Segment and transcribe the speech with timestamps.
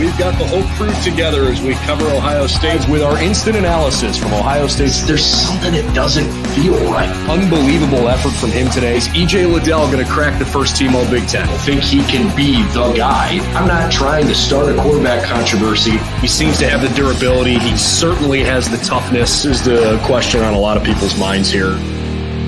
[0.00, 4.16] We've got the whole crew together as we cover Ohio State with our instant analysis
[4.16, 4.92] from Ohio State.
[5.06, 7.10] There's something that doesn't feel right.
[7.28, 8.96] Unbelievable effort from him today.
[8.96, 11.46] Is EJ Liddell going to crack the first team All Big Ten?
[11.46, 13.40] I think he can be the guy.
[13.54, 15.98] I'm not trying to start a quarterback controversy.
[16.22, 17.58] He seems to have the durability.
[17.58, 19.44] He certainly has the toughness.
[19.44, 21.76] Is the question on a lot of people's minds here.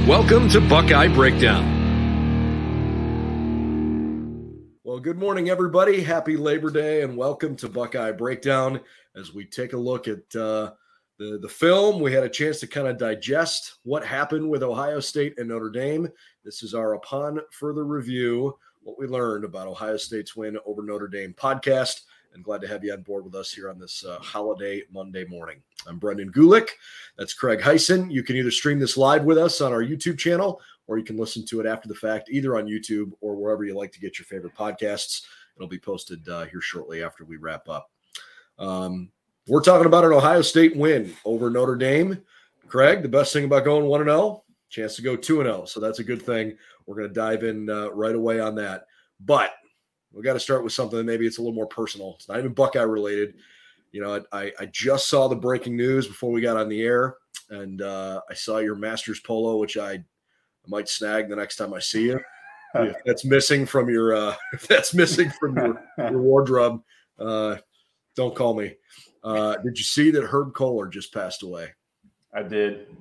[0.08, 1.81] Welcome to Buckeye Breakdown.
[5.02, 6.00] Good morning, everybody.
[6.00, 8.78] Happy Labor Day, and welcome to Buckeye Breakdown.
[9.16, 10.74] As we take a look at uh,
[11.18, 15.00] the the film, we had a chance to kind of digest what happened with Ohio
[15.00, 16.08] State and Notre Dame.
[16.44, 21.08] This is our upon further review what we learned about Ohio State's win over Notre
[21.08, 22.02] Dame podcast.
[22.32, 25.24] And glad to have you on board with us here on this uh, holiday Monday
[25.24, 25.60] morning.
[25.88, 26.68] I'm Brendan Gulick.
[27.18, 28.10] That's Craig Heisen.
[28.10, 30.60] You can either stream this live with us on our YouTube channel
[30.92, 33.74] or you can listen to it after the fact, either on YouTube or wherever you
[33.74, 35.22] like to get your favorite podcasts.
[35.56, 37.90] It'll be posted uh, here shortly after we wrap up.
[38.58, 39.10] Um,
[39.48, 42.20] we're talking about an Ohio State win over Notre Dame.
[42.68, 45.64] Craig, the best thing about going 1 0, chance to go 2 0.
[45.64, 46.58] So that's a good thing.
[46.84, 48.84] We're going to dive in uh, right away on that.
[49.18, 49.52] But
[50.12, 52.16] we got to start with something maybe it's a little more personal.
[52.18, 53.36] It's not even Buckeye related.
[53.92, 57.16] You know, I, I just saw the breaking news before we got on the air,
[57.48, 60.04] and uh, I saw your Masters polo, which I
[60.64, 62.20] I might snag the next time I see you.
[62.74, 66.82] if that's missing from your uh, if that's missing from your, your wardrobe,
[67.18, 67.56] uh,
[68.16, 68.74] don't call me.
[69.22, 71.68] Uh, did you see that Herb Kohler just passed away?
[72.34, 72.96] I did.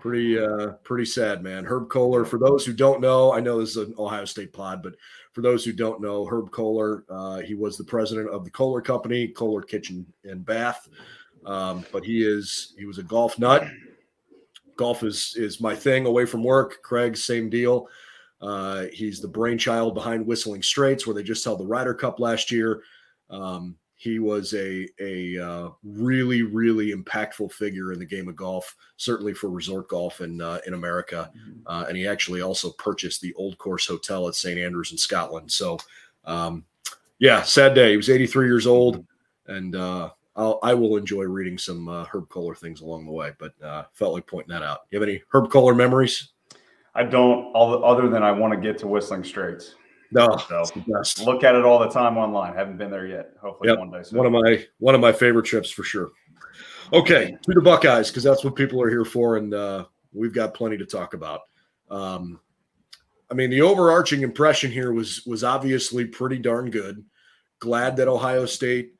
[0.00, 1.64] Pretty uh, pretty sad, man.
[1.64, 2.24] Herb Kohler.
[2.24, 4.94] For those who don't know, I know this is an Ohio State pod, but
[5.32, 8.80] for those who don't know, Herb Kohler, uh, he was the president of the Kohler
[8.80, 10.88] Company, Kohler Kitchen and Bath.
[11.46, 13.64] Um, but he is he was a golf nut
[14.76, 16.82] golf is is my thing away from work.
[16.82, 17.88] Craig, same deal.
[18.40, 22.50] Uh, he's the brainchild behind Whistling Straits, where they just held the Ryder Cup last
[22.50, 22.82] year.
[23.30, 28.74] Um, he was a a uh, really really impactful figure in the game of golf,
[28.96, 31.30] certainly for resort golf in uh, in America.
[31.36, 31.60] Mm-hmm.
[31.66, 35.52] Uh, and he actually also purchased the Old Course Hotel at St Andrews in Scotland.
[35.52, 35.78] So,
[36.24, 36.64] um,
[37.20, 37.92] yeah, sad day.
[37.92, 39.06] He was 83 years old,
[39.46, 43.32] and uh, I'll, I will enjoy reading some uh, Herb Kohler things along the way,
[43.38, 44.80] but uh, felt like pointing that out.
[44.90, 46.30] You have any Herb Kohler memories?
[46.94, 49.74] I don't, other than I want to get to Whistling Straits.
[50.14, 50.64] No, so
[51.24, 52.54] look at it all the time online.
[52.54, 53.30] Haven't been there yet.
[53.40, 53.78] Hopefully yep.
[53.78, 54.02] one day.
[54.02, 54.18] Soon.
[54.18, 56.10] One of my one of my favorite trips for sure.
[56.92, 60.52] Okay, to the Buckeyes because that's what people are here for, and uh, we've got
[60.52, 61.40] plenty to talk about.
[61.90, 62.40] Um,
[63.30, 67.02] I mean, the overarching impression here was was obviously pretty darn good.
[67.58, 68.92] Glad that Ohio State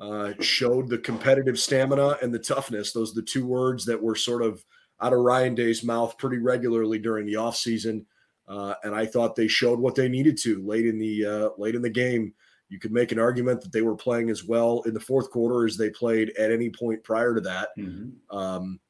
[0.00, 2.92] uh, showed the competitive stamina and the toughness.
[2.92, 4.64] Those are the two words that were sort of
[5.00, 8.04] out of Ryan Day's mouth pretty regularly during the offseason.
[8.46, 11.74] Uh, and I thought they showed what they needed to late in the uh, late
[11.74, 12.32] in the game.
[12.68, 15.66] You could make an argument that they were playing as well in the fourth quarter
[15.66, 17.70] as they played at any point prior to that.
[17.78, 18.36] Mm-hmm.
[18.36, 18.80] Um,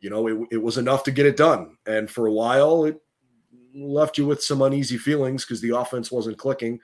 [0.00, 1.76] you know, it, it was enough to get it done.
[1.86, 3.00] And for a while, it
[3.74, 6.78] left you with some uneasy feelings because the offense wasn't clicking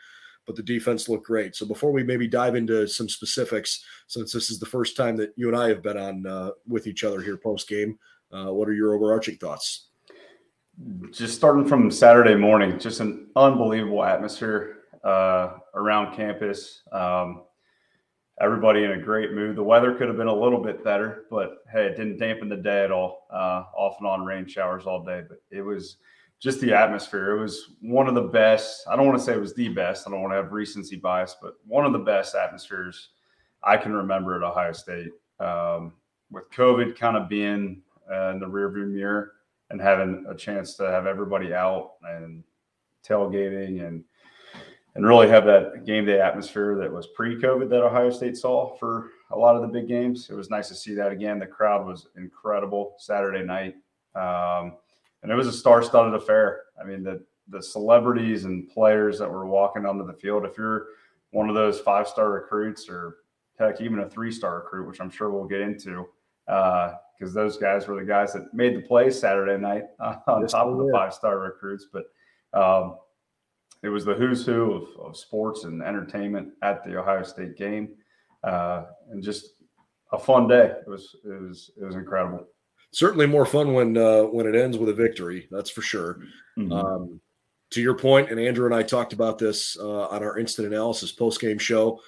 [0.50, 1.55] but the defense looked great.
[1.55, 5.33] So before we maybe dive into some specifics, since this is the first time that
[5.37, 7.97] you and I have been on uh, with each other here post game,
[8.33, 9.91] uh, what are your overarching thoughts?
[11.12, 16.82] Just starting from Saturday morning, just an unbelievable atmosphere uh, around campus.
[16.91, 17.44] Um,
[18.41, 19.55] everybody in a great mood.
[19.55, 22.56] The weather could have been a little bit better, but hey, it didn't dampen the
[22.56, 23.28] day at all.
[23.32, 25.99] Uh, off and on rain showers all day, but it was
[26.40, 27.36] just the atmosphere.
[27.36, 28.84] It was one of the best.
[28.90, 30.08] I don't want to say it was the best.
[30.08, 33.10] I don't want to have recency bias, but one of the best atmospheres
[33.62, 35.10] I can remember at Ohio State.
[35.38, 35.92] Um,
[36.31, 39.32] with COVID kind of being uh, in the rearview mirror
[39.70, 42.43] and having a chance to have everybody out and
[43.06, 44.04] tailgating and
[44.96, 49.10] and really have that game day atmosphere that was pre-COVID that Ohio State saw for
[49.31, 50.28] a lot of the big games.
[50.28, 51.38] It was nice to see that again.
[51.38, 53.76] The crowd was incredible Saturday night.
[54.16, 54.78] Um,
[55.22, 56.62] and it was a star-studded affair.
[56.81, 60.44] I mean, the the celebrities and players that were walking onto the field.
[60.44, 60.87] If you're
[61.32, 63.17] one of those five-star recruits, or
[63.58, 66.06] heck, even a three-star recruit, which I'm sure we'll get into,
[66.46, 70.43] because uh, those guys were the guys that made the plays Saturday night uh, on
[70.43, 71.88] yes, top of the five-star recruits.
[71.93, 72.05] But
[72.52, 72.96] um,
[73.82, 77.90] it was the who's who of, of sports and entertainment at the Ohio State game,
[78.44, 79.55] uh, and just
[80.12, 80.72] a fun day.
[80.87, 82.46] It was it was it was incredible.
[82.92, 85.48] Certainly more fun when uh, when it ends with a victory.
[85.50, 86.20] That's for sure.
[86.58, 86.72] Mm-hmm.
[86.72, 87.20] Um,
[87.70, 91.12] to your point, and Andrew and I talked about this uh, on our instant analysis
[91.12, 92.00] post game show.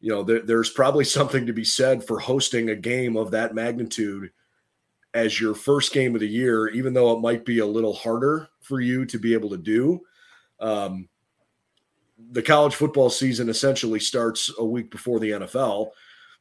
[0.00, 3.54] You know, there, there's probably something to be said for hosting a game of that
[3.54, 4.32] magnitude
[5.14, 8.48] as your first game of the year, even though it might be a little harder
[8.60, 10.00] for you to be able to do.
[10.60, 11.08] Um,
[12.32, 15.90] the college football season essentially starts a week before the NFL.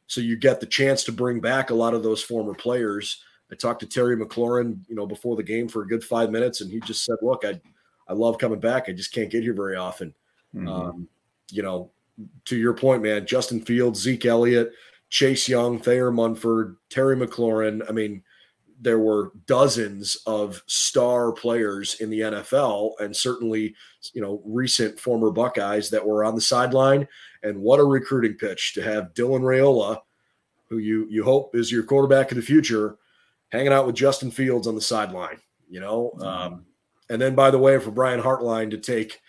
[0.07, 3.23] So you get the chance to bring back a lot of those former players.
[3.51, 6.61] I talked to Terry McLaurin, you know, before the game for a good five minutes,
[6.61, 7.59] and he just said, "Look, I,
[8.07, 8.87] I love coming back.
[8.87, 10.13] I just can't get here very often."
[10.55, 10.67] Mm-hmm.
[10.67, 11.07] Um,
[11.51, 11.91] you know,
[12.45, 14.71] to your point, man, Justin Fields, Zeke Elliott,
[15.09, 17.87] Chase Young, Thayer Munford, Terry McLaurin.
[17.87, 18.23] I mean,
[18.79, 23.75] there were dozens of star players in the NFL and certainly,
[24.13, 27.07] you know, recent former Buckeyes that were on the sideline.
[27.43, 29.99] And what a recruiting pitch to have Dylan Raiola,
[30.69, 32.97] who you you hope is your quarterback of the future,
[33.51, 35.37] hanging out with Justin Fields on the sideline,
[35.69, 36.11] you know.
[36.15, 36.25] Mm-hmm.
[36.25, 36.65] Um,
[37.09, 39.19] and then, by the way, for Brian Hartline to take,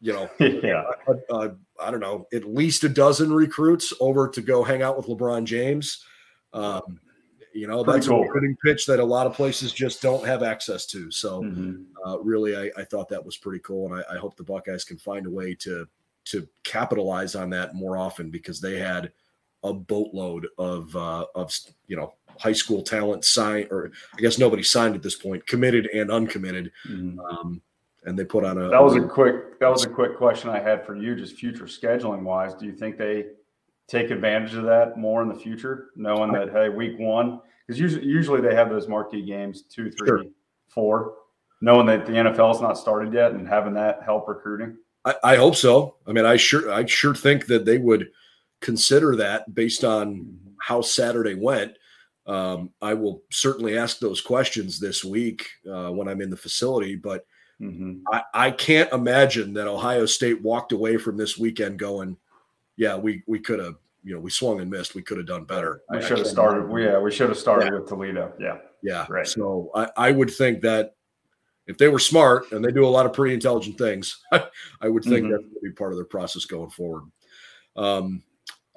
[0.00, 0.84] you know, yeah.
[1.06, 4.96] A, a, I don't know, at least a dozen recruits over to go hang out
[4.96, 6.04] with LeBron James.
[6.52, 7.00] Um,
[7.52, 8.18] you know, Pretty that's cool.
[8.18, 11.10] a recruiting pitch that a lot of places just don't have access to.
[11.10, 11.82] So, mm-hmm.
[12.04, 14.84] uh, really, I, I, thought that was pretty cool, and I, I, hope the Buckeyes
[14.84, 15.86] can find a way to
[16.26, 19.10] to capitalize on that more often because they had
[19.64, 21.52] a boatload of uh, of
[21.86, 25.86] you know high school talent signed, or I guess nobody signed at this point, committed
[25.86, 26.72] and uncommitted.
[26.88, 27.18] Mm-hmm.
[27.20, 27.62] Um,
[28.04, 30.60] and they put on a that was a quick that was a quick question I
[30.60, 32.54] had for you, just future scheduling wise.
[32.54, 33.26] Do you think they
[33.88, 38.06] take advantage of that more in the future, knowing that hey, week one because usually
[38.06, 40.24] usually they have those marquee games two, three, sure.
[40.68, 41.14] four,
[41.60, 44.76] knowing that the NFL is not started yet and having that help recruiting.
[45.04, 45.96] I, I hope so.
[46.06, 48.08] I mean, I sure I sure think that they would
[48.60, 50.50] consider that based on mm-hmm.
[50.60, 51.72] how Saturday went.
[52.28, 56.94] Um, I will certainly ask those questions this week uh, when I'm in the facility,
[56.94, 57.24] but
[57.58, 58.02] mm-hmm.
[58.12, 62.18] I, I, can't imagine that Ohio State walked away from this weekend going,
[62.76, 64.94] "Yeah, we we could have, you know, we swung and missed.
[64.94, 66.70] We could have done better." We should have started.
[66.78, 67.78] yeah, we should have started yeah.
[67.78, 68.34] with Toledo.
[68.38, 69.06] Yeah, yeah.
[69.08, 69.26] Right.
[69.26, 70.96] So I, I would think that
[71.66, 75.04] if they were smart and they do a lot of pretty intelligent things, I would
[75.04, 75.32] think mm-hmm.
[75.32, 77.04] that would be part of their process going forward.
[77.74, 78.22] Um,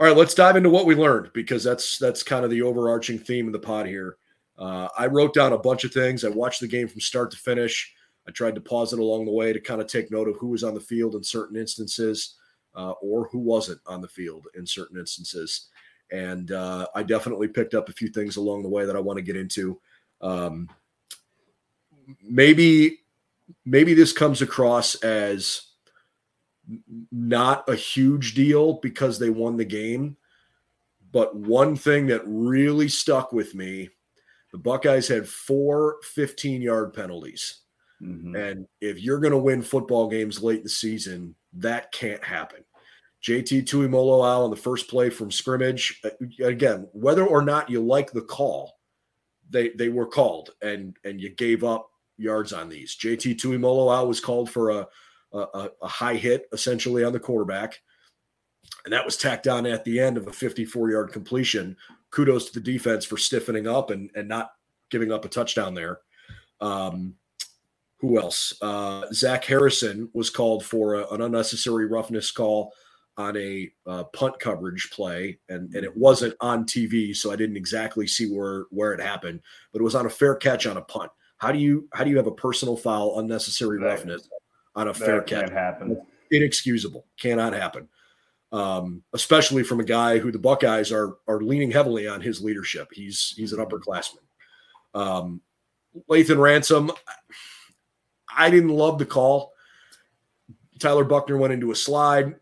[0.01, 3.19] all right, let's dive into what we learned because that's that's kind of the overarching
[3.19, 4.17] theme of the pod here.
[4.57, 6.25] Uh, I wrote down a bunch of things.
[6.25, 7.93] I watched the game from start to finish.
[8.27, 10.47] I tried to pause it along the way to kind of take note of who
[10.47, 12.37] was on the field in certain instances
[12.73, 15.67] uh, or who wasn't on the field in certain instances.
[16.11, 19.17] And uh, I definitely picked up a few things along the way that I want
[19.17, 19.79] to get into.
[20.19, 20.67] Um,
[22.23, 23.01] maybe,
[23.65, 25.70] maybe this comes across as
[27.11, 30.17] not a huge deal because they won the game.
[31.11, 33.89] But one thing that really stuck with me
[34.51, 37.61] the Buckeyes had four 15 yard penalties.
[38.01, 38.35] Mm-hmm.
[38.35, 42.63] And if you're going to win football games late in the season, that can't happen.
[43.23, 46.01] JT Tuimoloau on the first play from scrimmage.
[46.03, 46.09] Uh,
[46.43, 48.79] again, whether or not you like the call,
[49.49, 52.97] they they were called, and and you gave up yards on these.
[52.97, 54.87] JT Tuimoloau was called for a
[55.33, 57.79] a, a high hit essentially on the quarterback.
[58.85, 61.75] And that was tacked on at the end of a 54 yard completion.
[62.09, 64.51] Kudos to the defense for stiffening up and, and not
[64.89, 65.99] giving up a touchdown there.
[66.59, 67.15] Um,
[67.99, 68.53] who else?
[68.61, 72.73] Uh, Zach Harrison was called for a, an unnecessary roughness call
[73.17, 77.57] on a uh, punt coverage play, and, and it wasn't on TV, so I didn't
[77.57, 79.41] exactly see where where it happened,
[79.71, 81.11] but it was on a fair catch on a punt.
[81.37, 84.27] How do you how do you have a personal foul, unnecessary roughness
[84.75, 85.49] on a fair catch.
[85.49, 86.01] happen.
[86.31, 87.05] Inexcusable.
[87.19, 87.87] Cannot happen.
[88.51, 92.89] Um, especially from a guy who the Buckeyes are are leaning heavily on his leadership.
[92.91, 94.23] He's he's an upperclassman.
[94.93, 95.41] Um,
[96.09, 96.91] Lathan Ransom,
[98.35, 99.53] I didn't love the call.
[100.79, 102.35] Tyler Buckner went into a slide.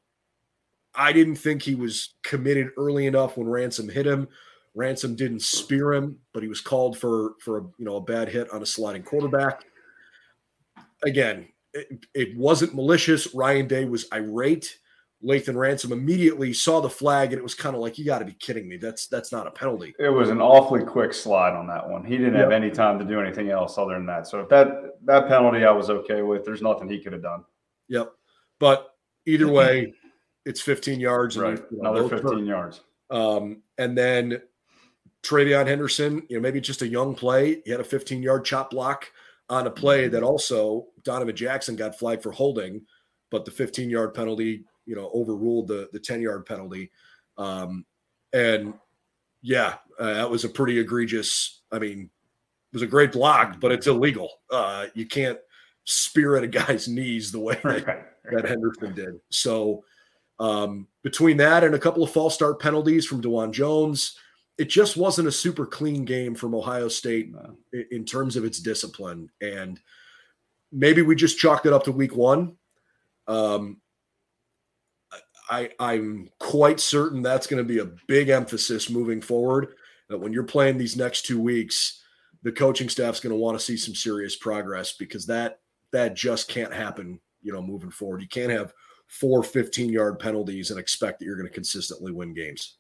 [0.96, 4.28] I didn't think he was committed early enough when Ransom hit him.
[4.76, 8.30] Ransom didn't spear him, but he was called for for a, you know a bad
[8.30, 9.66] hit on a sliding quarterback.
[11.04, 13.34] Again, it, it wasn't malicious.
[13.34, 14.78] Ryan Day was irate.
[15.24, 18.26] Lathan Ransom immediately saw the flag and it was kind of like, you got to
[18.26, 18.78] be kidding me.
[18.78, 19.94] That's that's not a penalty.
[20.00, 22.06] It was an awfully quick slide on that one.
[22.06, 22.44] He didn't yep.
[22.44, 24.28] have any time to do anything else other than that.
[24.28, 27.44] So if that that penalty I was okay with, there's nothing he could have done.
[27.90, 28.14] Yep.
[28.60, 28.94] But
[29.26, 29.94] either way,
[30.46, 31.38] it's 15 yards.
[31.38, 31.60] Right.
[31.70, 32.82] You know, Another 15 yards.
[33.10, 34.42] Um, and then
[35.24, 37.62] TreVeyon Henderson, you know, maybe just a young play.
[37.66, 39.12] He had a 15 yard chop block
[39.50, 42.82] on a play that also Donovan Jackson got flagged for holding.
[43.32, 46.92] but the 15 yard penalty, you know, overruled the the 10 yard penalty.
[47.38, 47.86] Um,
[48.34, 48.74] and
[49.42, 51.62] yeah, uh, that was a pretty egregious.
[51.72, 54.30] I mean, it was a great block, but it's illegal.
[54.52, 55.40] Uh, you can't
[55.86, 59.20] spear at a guy's knees the way that, that Henderson did.
[59.30, 59.84] So
[60.40, 64.18] um, between that and a couple of false start penalties from Dawand Jones,
[64.60, 67.56] it just wasn't a super clean game from Ohio State no.
[67.72, 69.30] in, in terms of its discipline.
[69.40, 69.80] And
[70.70, 72.58] maybe we just chalked it up to week one.
[73.26, 73.78] Um,
[75.50, 79.76] I, I'm quite certain that's going to be a big emphasis moving forward.
[80.10, 82.04] That when you're playing these next two weeks,
[82.44, 85.62] the coaching staff's going to want to see some serious progress because that
[85.94, 87.20] that just can't happen.
[87.42, 88.74] You know, moving forward, you can't have
[89.08, 92.79] four 15 yard penalties and expect that you're going to consistently win games.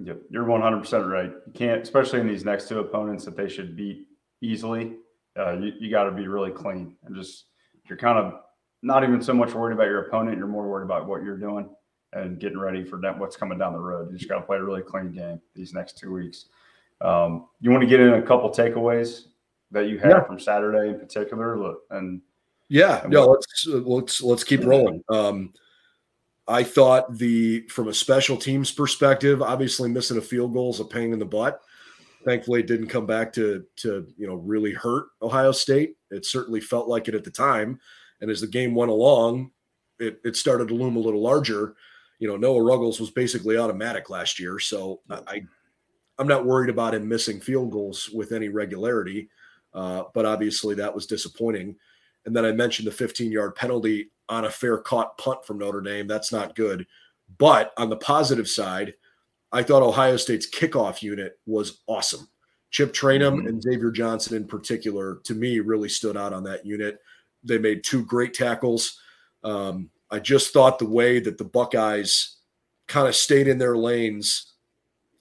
[0.00, 1.32] Yep, you're 100% right.
[1.46, 4.06] You can't, especially in these next two opponents that they should beat
[4.40, 4.96] easily.
[5.36, 7.46] Uh, you you got to be really clean and just
[7.88, 8.40] you're kind of
[8.82, 10.38] not even so much worried about your opponent.
[10.38, 11.68] You're more worried about what you're doing
[12.12, 14.10] and getting ready for that, what's coming down the road.
[14.10, 16.46] You just got to play a really clean game these next two weeks.
[17.00, 19.26] Um, you want to get in a couple takeaways
[19.70, 20.24] that you had yeah.
[20.24, 22.20] from Saturday in particular, look, and
[22.68, 25.02] yeah, and no, let's let's let's keep rolling.
[25.10, 25.52] Um,
[26.48, 30.84] I thought the from a special teams perspective, obviously missing a field goal is a
[30.84, 31.60] pain in the butt.
[32.24, 35.96] Thankfully, it didn't come back to to you know really hurt Ohio State.
[36.10, 37.78] It certainly felt like it at the time,
[38.20, 39.50] and as the game went along,
[39.98, 41.76] it it started to loom a little larger
[42.18, 44.58] you know, Noah Ruggles was basically automatic last year.
[44.58, 45.42] So I,
[46.18, 49.28] I'm not worried about him missing field goals with any regularity.
[49.72, 51.76] Uh, but obviously that was disappointing.
[52.26, 55.80] And then I mentioned the 15 yard penalty on a fair caught punt from Notre
[55.80, 56.06] Dame.
[56.06, 56.86] That's not good.
[57.38, 58.94] But on the positive side,
[59.52, 62.28] I thought Ohio State's kickoff unit was awesome.
[62.70, 63.46] Chip Trayanum mm-hmm.
[63.46, 66.98] and Xavier Johnson, in particular, to me, really stood out on that unit.
[67.42, 69.00] They made two great tackles.
[69.42, 72.36] Um, I just thought the way that the Buckeyes
[72.86, 74.54] kind of stayed in their lanes,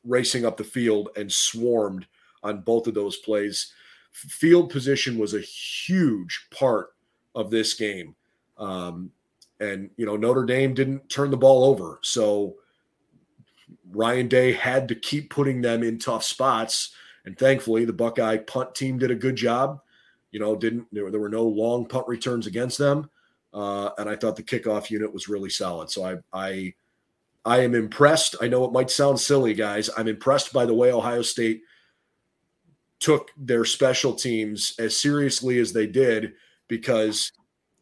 [0.03, 2.07] racing up the field and swarmed
[2.43, 3.73] on both of those plays.
[4.11, 6.89] Field position was a huge part
[7.35, 8.15] of this game.
[8.57, 9.11] Um,
[9.59, 11.99] and, you know, Notre Dame didn't turn the ball over.
[12.03, 12.55] So
[13.91, 16.93] Ryan Day had to keep putting them in tough spots.
[17.25, 19.81] And thankfully, the Buckeye punt team did a good job.
[20.31, 23.09] You know, didn't there, were no long punt returns against them.
[23.53, 25.89] Uh, and I thought the kickoff unit was really solid.
[25.89, 26.73] So I, I,
[27.45, 28.35] I am impressed.
[28.41, 29.89] I know it might sound silly, guys.
[29.97, 31.61] I'm impressed by the way Ohio State
[32.99, 36.33] took their special teams as seriously as they did,
[36.67, 37.31] because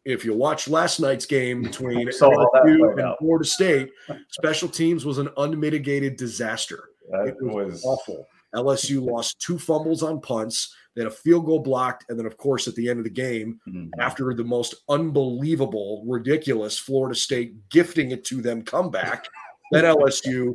[0.06, 3.90] if you watch last night's game between LSU and Florida State,
[4.30, 6.90] special teams was an unmitigated disaster.
[7.10, 8.26] That it was, was awful.
[8.54, 10.74] LSU lost two fumbles on punts.
[10.94, 12.06] They had a field goal blocked.
[12.08, 13.88] And then, of course, at the end of the game, mm-hmm.
[14.00, 19.26] after the most unbelievable, ridiculous Florida State gifting it to them comeback,
[19.72, 20.54] then LSU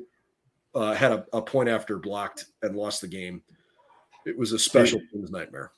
[0.74, 3.42] uh, had a, a, point after blocked and lost the game.
[4.26, 5.72] It was a special teams nightmare.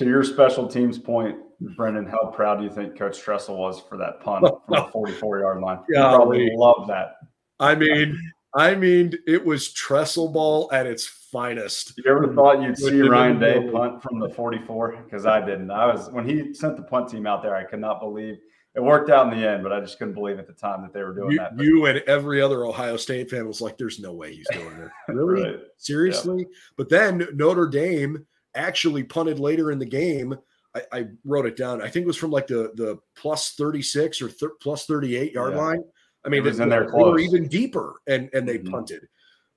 [0.00, 1.36] To your special teams point,
[1.76, 5.40] Brendan, how proud do you think Coach Tressel was for that punt from the 44
[5.40, 5.80] yard line?
[5.90, 7.16] Yeah, probably love that.
[7.58, 8.18] I mean,
[8.54, 11.92] I mean, it was Tressel ball at its finest.
[11.98, 15.02] You ever thought you'd see Ryan Day punt from the 44?
[15.04, 15.70] Because I didn't.
[15.70, 18.38] I was when he sent the punt team out there, I could not believe
[18.74, 20.94] it worked out in the end, but I just couldn't believe at the time that
[20.94, 21.58] they were doing you, that.
[21.58, 24.90] You and every other Ohio State fan was like, "There's no way he's doing it."
[25.14, 25.42] Really?
[25.42, 25.60] right.
[25.76, 26.38] Seriously?
[26.38, 26.56] Yeah.
[26.78, 30.36] But then Notre Dame actually punted later in the game.
[30.74, 31.82] I, I, wrote it down.
[31.82, 35.54] I think it was from like the the plus 36 or th- plus 38 yard
[35.54, 35.60] yeah.
[35.60, 35.84] line.
[36.24, 38.70] I mean, it was in there they were even deeper, and and they mm-hmm.
[38.70, 39.08] punted.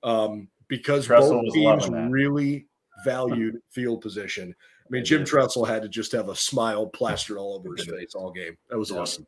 [0.02, 2.66] Um, because Tressel both teams really
[3.04, 4.54] valued field position.
[4.84, 8.14] I mean, Jim Tressel had to just have a smile plastered all over his face
[8.14, 8.56] all game.
[8.68, 8.98] That was yeah.
[8.98, 9.26] awesome.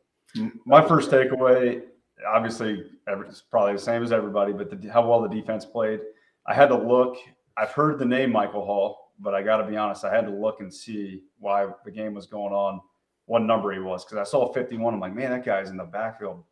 [0.65, 1.81] My first takeaway,
[2.27, 6.01] obviously, it's probably the same as everybody, but the, how well the defense played.
[6.45, 7.17] I had to look.
[7.57, 10.31] I've heard the name Michael Hall, but I got to be honest, I had to
[10.31, 12.81] look and see why the game was going on,
[13.25, 14.93] what number he was, because I saw 51.
[14.93, 16.43] I'm like, man, that guy's in the backfield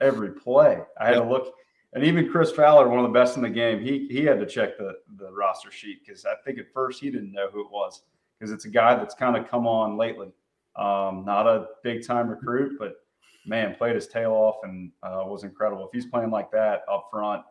[0.00, 0.80] every play.
[0.98, 1.54] I had to look
[1.92, 4.46] and even Chris Fowler, one of the best in the game, he he had to
[4.46, 7.70] check the the roster sheet because I think at first he didn't know who it
[7.70, 8.02] was
[8.38, 10.28] because it's a guy that's kind of come on lately.
[10.76, 12.94] Um, not a big time recruit, but
[13.44, 15.84] man, played his tail off and uh, was incredible.
[15.84, 17.42] If he's playing like that up front,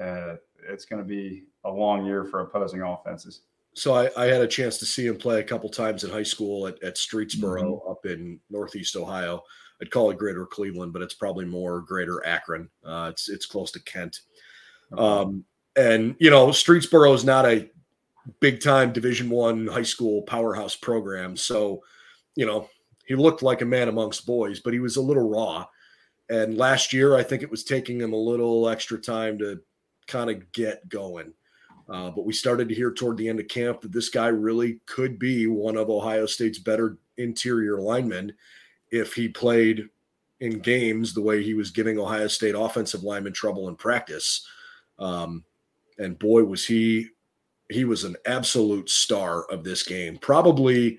[0.00, 0.36] uh,
[0.68, 3.42] it's going to be a long year for opposing offenses.
[3.74, 6.22] So I, I, had a chance to see him play a couple times in high
[6.22, 7.90] school at, at Streetsboro mm-hmm.
[7.90, 9.42] up in Northeast Ohio.
[9.80, 12.68] I'd call it Greater Cleveland, but it's probably more Greater Akron.
[12.84, 14.20] Uh, it's it's close to Kent.
[14.96, 15.44] Um,
[15.76, 17.68] and you know, Streetsboro is not a
[18.40, 21.80] big time Division One high school powerhouse program, so
[22.36, 22.68] you know
[23.06, 25.66] he looked like a man amongst boys, but he was a little raw.
[26.30, 29.60] and last year, I think it was taking him a little extra time to
[30.06, 31.32] kind of get going.
[31.92, 34.80] Uh, but we started to hear toward the end of camp that this guy really
[34.86, 38.32] could be one of Ohio State's better interior linemen
[38.90, 39.90] if he played
[40.40, 44.46] in games the way he was giving Ohio State offensive linemen trouble in practice.
[44.98, 45.44] Um,
[45.98, 47.08] and boy, was he
[47.68, 50.16] he was an absolute star of this game.
[50.16, 50.98] Probably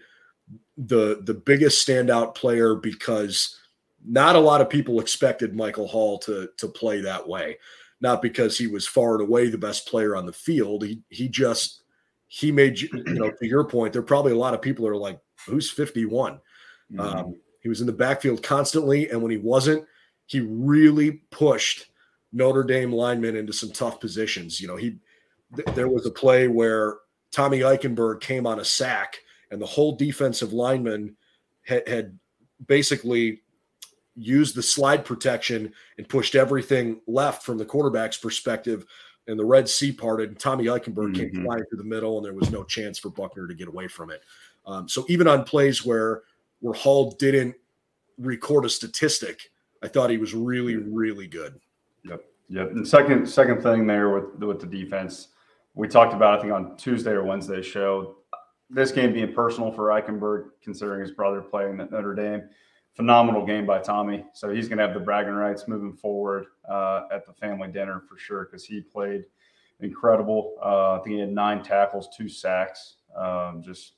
[0.78, 3.60] the the biggest standout player because
[4.06, 7.58] not a lot of people expected Michael Hall to to play that way.
[8.04, 10.84] Not because he was far and away the best player on the field.
[10.84, 11.84] He he just
[12.28, 13.94] he made you know to your point.
[13.94, 16.34] There are probably a lot of people are like, who's 51?
[16.34, 17.00] Mm-hmm.
[17.00, 19.86] Um, he was in the backfield constantly, and when he wasn't,
[20.26, 21.86] he really pushed
[22.34, 24.60] Notre Dame linemen into some tough positions.
[24.60, 24.98] You know, he
[25.56, 26.98] th- there was a play where
[27.32, 29.16] Tommy Eichenberg came on a sack,
[29.50, 31.16] and the whole defensive lineman
[31.66, 32.20] had, had
[32.68, 33.43] basically
[34.16, 38.86] used the slide protection and pushed everything left from the quarterback's perspective.
[39.28, 41.36] And the Red Sea parted, and Tommy Eichenberg mm-hmm.
[41.36, 43.88] came flying through the middle, and there was no chance for Buckner to get away
[43.88, 44.22] from it.
[44.66, 46.24] Um, so even on plays where
[46.60, 47.56] where Hall didn't
[48.18, 49.52] record a statistic,
[49.82, 51.60] I thought he was really, really good.
[52.04, 52.24] Yep.
[52.50, 52.72] Yep.
[52.72, 55.30] And second second thing there with with the defense,
[55.74, 58.18] we talked about I think on Tuesday or Wednesday show.
[58.70, 62.50] This game being personal for Eichenberg, considering his brother playing at Notre Dame.
[62.94, 64.24] Phenomenal game by Tommy.
[64.34, 68.04] So he's going to have the bragging rights moving forward uh, at the family dinner
[68.08, 69.26] for sure because he played
[69.80, 70.56] incredible.
[70.64, 72.98] Uh, I think he had nine tackles, two sacks.
[73.16, 73.94] Um, just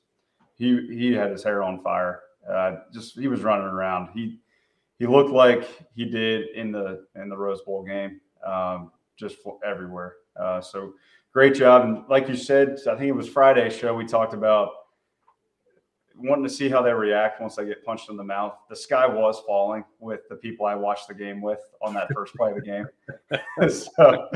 [0.54, 2.22] he he had his hair on fire.
[2.48, 4.10] Uh, just he was running around.
[4.14, 4.38] He
[4.98, 10.14] he looked like he did in the in the Rose Bowl game, um, just everywhere.
[10.38, 10.94] Uh, so
[11.32, 11.84] great job.
[11.84, 13.94] And like you said, I think it was Friday show.
[13.94, 14.70] We talked about
[16.18, 18.54] wanting to see how they react once they get punched in the mouth.
[18.68, 22.34] The sky was falling with the people I watched the game with on that first
[22.34, 22.86] play of the game.
[23.68, 24.28] so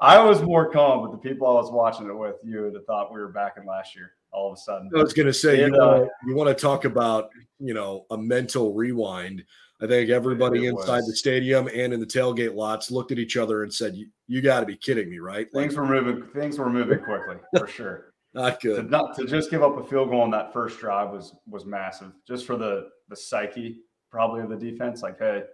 [0.00, 2.86] I was more calm, but the people I was watching it with, you would have
[2.86, 4.90] thought we were back in last year all of a sudden.
[4.94, 8.06] I was going to say, and, you, uh, you want to talk about, you know,
[8.10, 9.44] a mental rewind.
[9.80, 11.08] I think everybody inside was.
[11.08, 14.40] the stadium and in the tailgate lots looked at each other and said, "You, you
[14.40, 16.28] got to be kidding me, right?" Things like, were moving.
[16.30, 18.14] Things were moving quickly for sure.
[18.36, 18.76] Not good.
[18.76, 21.64] To, not, to just give up a field goal on that first drive was was
[21.64, 22.12] massive.
[22.28, 25.02] Just for the the psyche, probably of the defense.
[25.02, 25.44] Like, hey,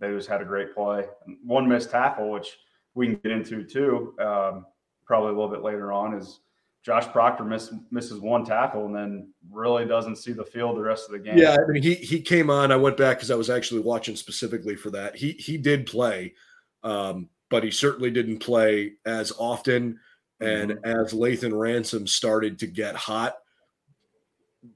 [0.00, 1.04] they just had a great play.
[1.44, 2.58] One missed tackle, which
[2.94, 4.66] we can get into too, um,
[5.06, 6.40] probably a little bit later on, is
[6.82, 11.06] Josh Proctor miss, misses one tackle and then really doesn't see the field the rest
[11.06, 11.38] of the game.
[11.38, 12.72] Yeah, I mean he he came on.
[12.72, 15.14] I went back because I was actually watching specifically for that.
[15.14, 16.34] He he did play,
[16.82, 20.00] um, but he certainly didn't play as often.
[20.40, 20.84] And mm-hmm.
[20.84, 23.34] as Lathan Ransom started to get hot,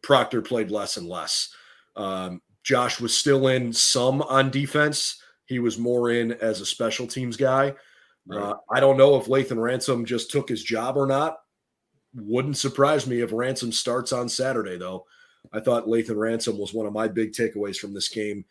[0.02, 1.54] Proctor played less and less.
[1.96, 5.20] Um, Josh was still in some on defense.
[5.46, 7.74] He was more in as a special teams guy.
[8.26, 8.40] Right.
[8.40, 11.38] Uh, I don't know if Lathan Ransom just took his job or not.
[12.14, 15.06] Wouldn't surprise me if Ransom starts on Saturday, though.
[15.52, 18.44] I thought Lathan Ransom was one of my big takeaways from this game.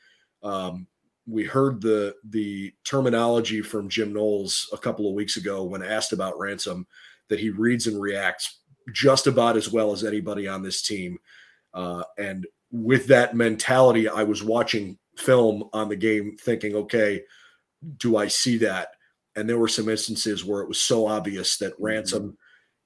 [0.44, 0.88] Um,
[1.28, 6.14] we heard the the terminology from Jim Knowles a couple of weeks ago when asked
[6.14, 6.88] about Ransom
[7.30, 8.60] that he reads and reacts
[8.94, 11.18] just about as well as anybody on this team.
[11.74, 17.22] Uh, and with that mentality, I was watching film on the game thinking, okay,
[17.98, 18.90] do I see that?
[19.36, 21.86] And there were some instances where it was so obvious that mm-hmm.
[21.86, 22.38] Ransom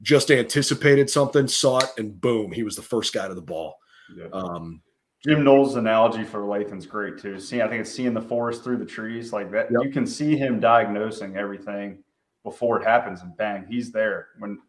[0.02, 3.78] just anticipated something, saw it, and boom, he was the first guy to the ball.
[4.16, 4.28] Yeah.
[4.34, 4.82] Um,
[5.26, 7.40] Jim Knowles' analogy for Lathan's great too.
[7.40, 9.72] See, I think it's seeing the forest through the trees like that.
[9.72, 9.82] Yep.
[9.84, 12.04] You can see him diagnosing everything
[12.44, 14.28] before it happens, and bang, he's there.
[14.38, 14.60] When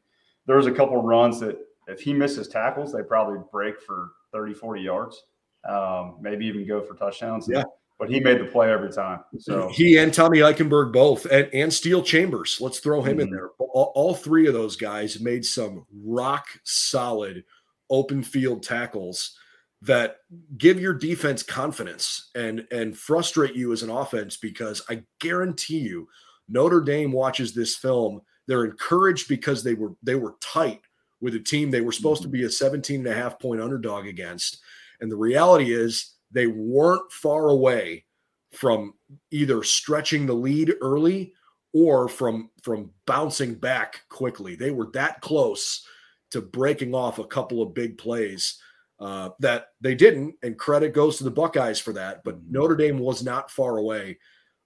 [0.46, 4.54] there was a couple runs that if he misses tackles, they probably break for 30,
[4.54, 5.24] 40 yards,
[5.68, 7.48] um, maybe even go for touchdowns.
[7.50, 7.64] Yeah
[7.98, 9.20] but he made the play every time.
[9.38, 12.58] So he and Tommy Eichenberg both, and, and Steele Chambers.
[12.60, 13.20] Let's throw him mm-hmm.
[13.20, 13.50] in there.
[13.58, 17.44] All, all, three of those guys made some rock solid
[17.88, 19.38] open field tackles
[19.82, 20.18] that
[20.56, 26.08] give your defense confidence and and frustrate you as an offense because I guarantee you
[26.48, 30.80] Notre Dame watches this film they're encouraged because they were they were tight
[31.20, 32.32] with a team they were supposed mm-hmm.
[32.32, 34.60] to be a 17 and a half point underdog against
[35.00, 38.04] and the reality is they weren't far away
[38.52, 38.94] from
[39.30, 41.32] either stretching the lead early
[41.72, 44.56] or from from bouncing back quickly.
[44.56, 45.86] They were that close
[46.30, 48.60] to breaking off a couple of big plays
[48.98, 52.22] uh, that they didn't, and credit goes to the Buckeyes for that.
[52.24, 52.52] But mm-hmm.
[52.52, 54.18] Notre Dame was not far away,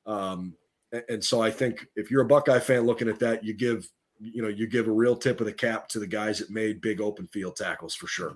[0.06, 0.54] um,
[0.92, 3.88] and, and so I think if you're a Buckeye fan looking at that, you give
[4.18, 6.80] you know you give a real tip of the cap to the guys that made
[6.80, 8.34] big open field tackles for sure.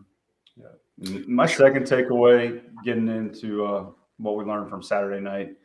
[0.56, 1.18] Yeah.
[1.26, 3.86] My second takeaway, getting into uh,
[4.18, 5.56] what we learned from Saturday night,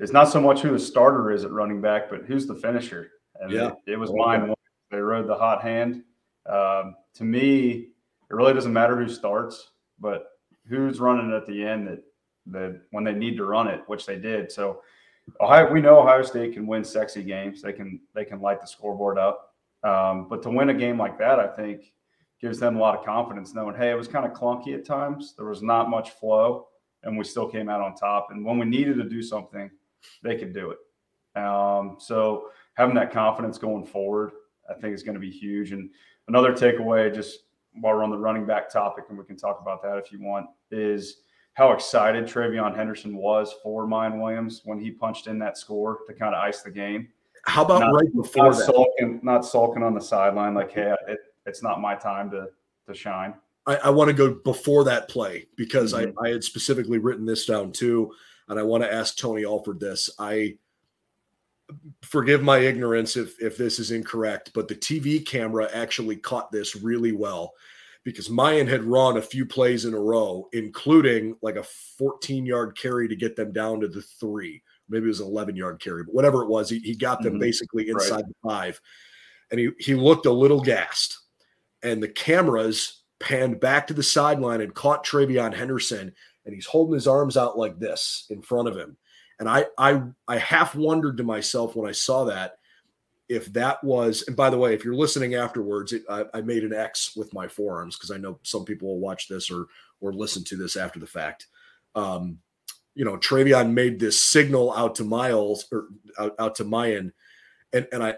[0.00, 3.10] is not so much who the starter is at running back, but who's the finisher.
[3.40, 3.68] And yeah.
[3.86, 4.52] it, it was mine.
[4.90, 6.02] They rode the hot hand.
[6.46, 7.88] Um, to me,
[8.30, 9.70] it really doesn't matter who starts,
[10.04, 10.32] but
[10.68, 12.02] who's running at the end that
[12.46, 14.52] that when they need to run it, which they did.
[14.52, 14.82] So
[15.40, 17.62] Ohio, we know Ohio State can win sexy games.
[17.62, 19.54] They can they can light the scoreboard up.
[19.82, 21.94] Um, but to win a game like that, I think
[22.38, 25.34] gives them a lot of confidence, knowing hey, it was kind of clunky at times.
[25.36, 26.68] There was not much flow,
[27.02, 28.28] and we still came out on top.
[28.30, 29.70] And when we needed to do something,
[30.22, 31.40] they could do it.
[31.40, 34.32] Um, so having that confidence going forward,
[34.68, 35.72] I think is going to be huge.
[35.72, 35.88] And
[36.28, 37.43] another takeaway, just
[37.80, 40.22] while we're on the running back topic, and we can talk about that if you
[40.22, 41.18] want, is
[41.54, 46.12] how excited TreVeyon Henderson was for Miyan Williams when he punched in that score to
[46.12, 47.08] kind of ice the game.
[47.46, 48.66] How about not, right before not that?
[48.66, 52.48] Sulking, not sulking on the sideline like, hey, it, it's not my time to
[52.86, 53.34] to shine.
[53.66, 56.18] I, I want to go before that play because mm-hmm.
[56.18, 58.12] I, I had specifically written this down too,
[58.48, 60.10] and I want to ask Tony Alford this.
[60.18, 60.56] I
[62.02, 66.76] forgive my ignorance if if this is incorrect, but the TV camera actually caught this
[66.76, 67.54] really well
[68.04, 71.64] because Miyan had run a few plays in a row, including like a
[71.98, 74.62] 14 yard carry to get them down to the three.
[74.88, 77.34] Maybe it was an 11 yard carry, but whatever it was, he, he got them
[77.34, 77.40] mm-hmm.
[77.40, 78.24] basically inside right.
[78.26, 78.80] the five.
[79.50, 81.18] And he, he looked a little gassed.
[81.82, 86.12] And the cameras panned back to the sideline and caught TreVeyon Henderson.
[86.44, 88.98] And he's holding his arms out like this in front of him.
[89.40, 92.58] And I I I half wondered to myself when I saw that
[93.28, 96.62] if that was and by the way if you're listening afterwards it, I, I, made
[96.62, 99.66] an x with my forearms because i know some people will watch this or
[100.00, 101.46] or listen to this after the fact
[101.94, 102.38] um
[102.94, 105.86] you know TreVeyon made this signal out to miles or
[106.18, 107.12] out, out to Miyan
[107.72, 108.14] and and i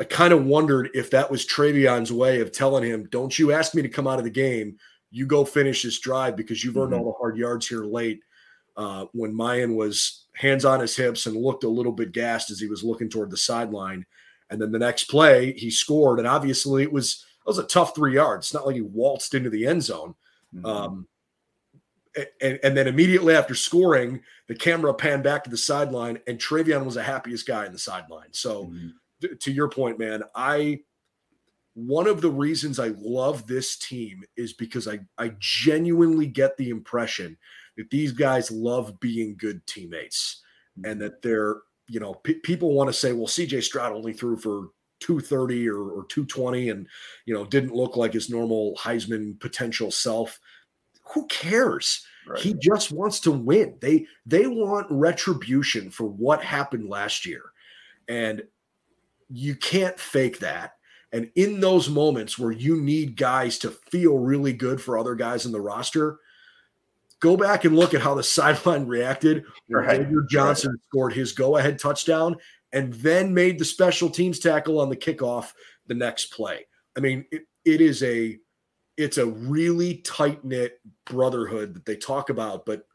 [0.00, 3.74] i kind of wondered if that was TreVeyon's way of telling him don't you ask
[3.74, 4.76] me to come out of the game
[5.10, 7.00] you go finish this drive because you've earned mm-hmm.
[7.00, 8.20] all the hard yards here late
[8.76, 12.60] uh, when Miyan was hands on his hips and looked a little bit gassed as
[12.60, 14.04] he was looking toward the sideline
[14.50, 16.18] and then the next play, he scored.
[16.18, 18.46] And obviously, it was it was a tough three yards.
[18.46, 20.14] It's not like he waltzed into the end zone.
[20.54, 20.66] Mm-hmm.
[20.66, 21.08] Um,
[22.40, 26.84] and, and then immediately after scoring, the camera panned back to the sideline, and TreVeyon
[26.84, 28.28] was the happiest guy in the sideline.
[28.30, 28.88] So, mm-hmm.
[29.20, 30.80] th- to your point, man, I
[31.74, 36.70] one of the reasons I love this team is because I I genuinely get the
[36.70, 37.36] impression
[37.76, 40.42] that these guys love being good teammates
[40.76, 41.00] and mm-hmm.
[41.00, 41.58] that they're
[41.88, 44.68] you know, p- people want to say, well, CJ Stroud only threw for
[45.00, 46.86] 230 or, or 220 and,
[47.26, 50.40] you know, didn't look like his normal Heisman potential self.
[51.12, 52.06] Who cares?
[52.26, 52.40] Right.
[52.40, 53.76] He just wants to win.
[53.80, 57.42] They they want retribution for what happened last year.
[58.08, 58.42] And
[59.28, 60.76] you can't fake that.
[61.12, 65.44] And in those moments where you need guys to feel really good for other guys
[65.44, 66.18] in the roster,
[67.20, 69.96] Go back and look at how the sideline reacted when right.
[69.96, 70.80] Xavier Johnson right.
[70.88, 72.36] scored his go-ahead touchdown
[72.72, 75.52] and then made the special teams tackle on the kickoff
[75.86, 76.66] the next play.
[76.96, 78.38] I mean, it, it is a
[78.96, 82.86] it's a really tight knit brotherhood that they talk about, but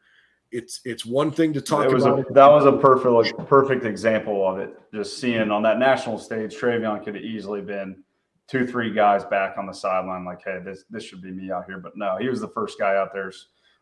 [0.52, 2.30] it's it's one thing to talk was about.
[2.30, 4.78] A, that was a perfect perfect example of it.
[4.92, 8.02] Just seeing on that national stage, TreVeyon could have easily been
[8.48, 11.66] two, three guys back on the sideline, like, hey, this this should be me out
[11.66, 11.78] here.
[11.78, 13.32] But no, he was the first guy out there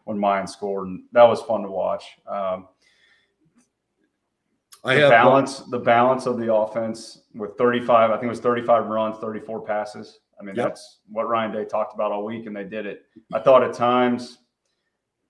[0.04, 2.04] when Miyan scored, and that was fun to watch.
[2.26, 2.68] Um,
[4.84, 5.70] I the have balance, one.
[5.70, 8.10] the balance of the offense with 35.
[8.10, 10.20] I think it was 35 runs, 34 passes.
[10.40, 10.68] I mean, yep.
[10.68, 13.02] that's what Ryan Day talked about all week, and they did it.
[13.32, 14.38] I thought at times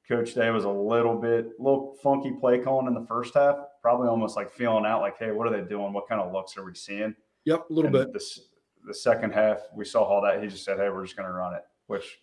[0.06, 3.56] Coach Day was a little bit, a little funky play calling in the first half,
[3.82, 5.92] probably almost like feeling out, like, hey, what are they doing?
[5.92, 7.14] What kind of looks are we seeing?
[7.44, 8.12] Yep, a little and bit.
[8.12, 8.40] The,
[8.86, 10.42] the second half, we saw all that.
[10.42, 12.20] He just said, hey, we're just going to run it, which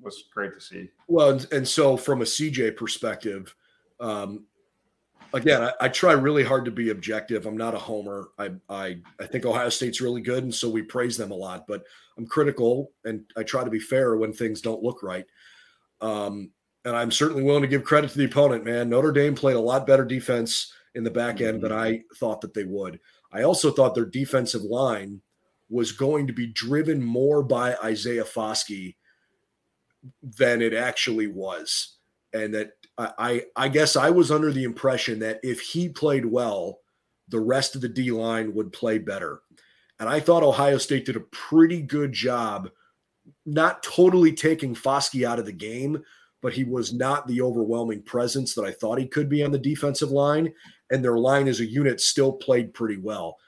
[0.00, 0.90] was great to see.
[1.08, 3.54] Well, and, and so from a CJ perspective,
[4.00, 4.44] um,
[5.32, 7.46] again, I, I, try really hard to be objective.
[7.46, 8.28] I'm not a homer.
[8.38, 11.66] I, I I think Ohio State's really good, and so we praise them a lot.
[11.66, 11.84] But
[12.18, 15.26] I'm critical, and I try to be fair when things don't look right.
[16.00, 16.50] Um,
[16.84, 18.64] and I'm certainly willing to give credit to the opponent.
[18.64, 21.62] Man, Notre Dame played a lot better defense in the back end mm-hmm.
[21.62, 23.00] than I thought that they would.
[23.32, 25.20] I also thought their defensive line
[25.68, 28.94] was going to be driven more by Isaiah Foskey
[30.22, 31.96] than it actually was.
[32.32, 36.80] And that I, I guess I was under the impression that if he played well,
[37.28, 39.40] the rest of the D line would play better.
[39.98, 42.70] And I thought Ohio State did a pretty good job,
[43.44, 46.02] not totally taking Foskey out of the game,
[46.42, 49.58] but he was not the overwhelming presence that I thought he could be on the
[49.58, 50.52] defensive line.
[50.90, 53.38] And their line as a unit still played pretty well.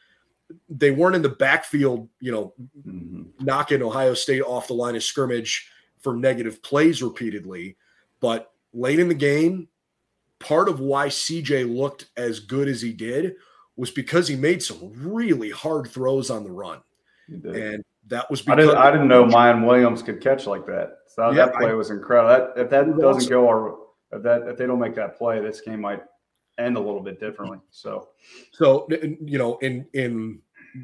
[0.68, 2.54] They weren't in the backfield, you know,
[2.86, 3.44] mm-hmm.
[3.44, 7.76] knocking Ohio State off the line of scrimmage for negative plays repeatedly.
[8.20, 9.68] But late in the game,
[10.38, 13.34] part of why CJ looked as good as he did
[13.76, 16.80] was because he made some really hard throws on the run.
[17.28, 20.98] And that was I didn't I didn't know Miyan Williams could catch like that.
[21.06, 22.28] So yeah, that play I, was incredible.
[22.30, 23.28] That if that doesn't awesome.
[23.28, 23.78] go or
[24.12, 26.02] if that if they don't make that play, this game might
[26.58, 27.58] end a little bit differently.
[27.70, 28.08] So
[28.52, 30.40] so you know, in in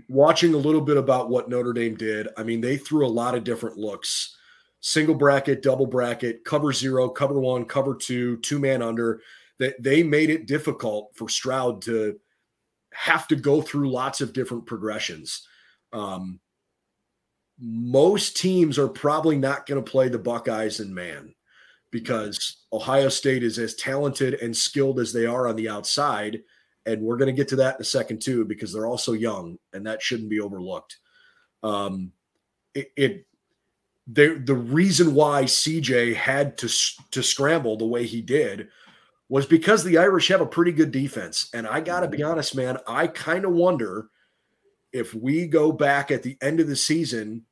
[0.08, 3.34] watching a little bit about what Notre Dame did, I mean, they threw a lot
[3.34, 4.33] of different looks
[4.86, 9.20] single bracket, double bracket, cover zero, cover one, cover two, two man under.
[9.58, 12.18] That they made it difficult for Stroud to
[12.92, 15.46] have to go through lots of different progressions.
[15.92, 16.40] Um,
[17.58, 21.34] most teams are probably not going to play the Buckeyes in man
[21.92, 26.42] because Ohio State is as talented and skilled as they are on the outside.
[26.84, 29.56] And we're going to get to that in a second, too, because they're also young
[29.72, 30.98] and that shouldn't be overlooked.
[31.62, 32.10] Um,
[32.74, 33.26] it, it
[34.06, 36.68] the, the reason why CJ had to,
[37.10, 38.68] to scramble the way he did
[39.28, 41.48] was because the Irish have a pretty good defense.
[41.54, 44.08] And I got to be honest, man, I kind of wonder
[44.92, 47.44] if we go back at the end of the season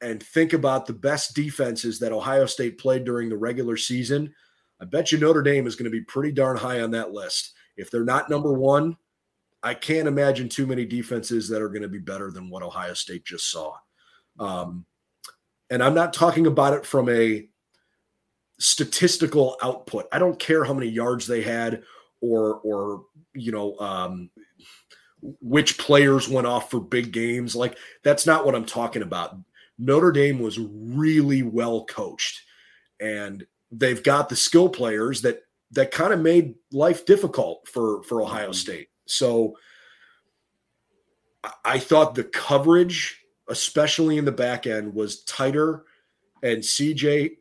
[0.00, 4.34] and think about the best defenses that Ohio State played during the regular season,
[4.80, 7.52] I bet you Notre Dame is going to be pretty darn high on that list.
[7.76, 8.96] If they're not number one,
[9.62, 12.94] I can't imagine too many defenses that are going to be better than what Ohio
[12.94, 13.74] State just saw.
[14.38, 14.86] Um,
[15.70, 17.48] and I'm not talking about it from a
[18.58, 20.06] statistical output.
[20.12, 21.82] I don't care how many yards they had
[22.20, 23.04] or or
[23.34, 24.30] you know um,
[25.40, 27.54] which players went off for big games.
[27.54, 29.36] Like that's not what I'm talking about.
[29.78, 32.42] Notre Dame was really well coached,
[33.00, 38.22] and they've got the skill players that that kind of made life difficult for for
[38.22, 38.52] Ohio mm-hmm.
[38.52, 38.88] State.
[39.06, 39.56] So
[41.64, 43.19] I thought the coverage,
[43.50, 45.84] especially in the back end, was tighter,
[46.42, 47.32] and CJ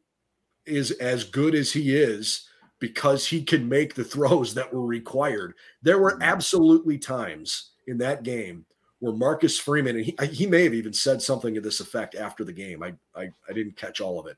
[0.66, 2.48] is as good as he is
[2.80, 5.54] because he can make the throws that were required.
[5.82, 6.24] There were mm-hmm.
[6.24, 8.66] absolutely times in that game
[9.00, 12.44] where Marcus Freeman, and he, he may have even said something to this effect after
[12.44, 12.84] the game.
[12.84, 14.38] I, I, I didn't catch all of it.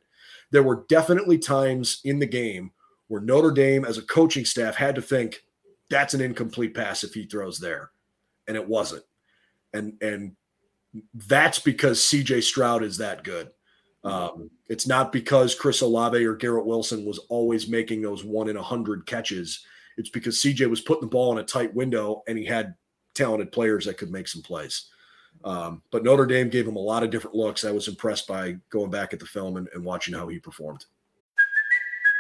[0.52, 2.72] There were definitely times in the game
[3.08, 5.44] where Notre Dame, as a coaching staff, had to think
[5.90, 7.92] that's an incomplete pass if he throws there,
[8.48, 9.04] and it wasn't.
[9.74, 10.36] And and
[11.14, 13.52] that's because CJ Stroud is that good.
[14.04, 18.58] Um, it's not because Chris Olave or Garrett Wilson was always making those one in
[18.58, 19.64] a hundred catches.
[19.98, 22.74] It's because CJ was putting the ball in a tight window and he had
[23.14, 24.90] talented players that could make some plays.
[25.44, 27.64] Um, but Notre Dame gave him a lot of different looks.
[27.64, 30.86] I was impressed by going back at the film and, and watching how he performed.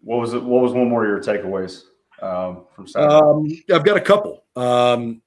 [0.00, 0.42] What was it?
[0.42, 1.82] What was one more of your takeaways
[2.22, 3.14] um, from Saturday?
[3.14, 4.44] Um, I've got a couple.
[4.56, 5.22] Um,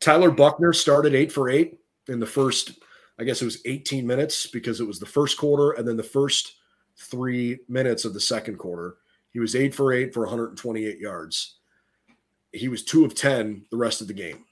[0.00, 2.72] Tyler Buckner started eight for eight in the first,
[3.18, 6.02] I guess it was 18 minutes because it was the first quarter and then the
[6.02, 6.54] first
[6.96, 8.96] three minutes of the second quarter.
[9.30, 11.56] He was eight for eight for 128 yards
[12.54, 14.44] he was two of ten the rest of the game.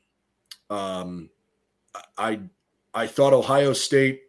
[0.68, 1.30] Um,
[2.18, 2.40] I
[2.92, 4.22] I thought Ohio State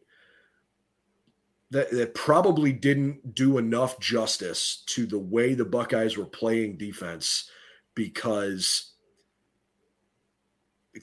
[1.73, 7.49] that, that probably didn't do enough justice to the way the Buckeyes were playing defense
[7.95, 8.91] because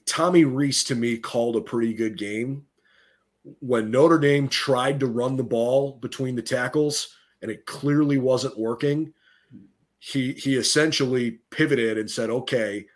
[0.06, 2.66] Tommy Rees to me called a pretty good game.
[3.58, 8.56] When Notre Dame tried to run the ball between the tackles and it clearly wasn't
[8.56, 9.12] working,
[9.98, 12.86] he he essentially pivoted and said, "Okay,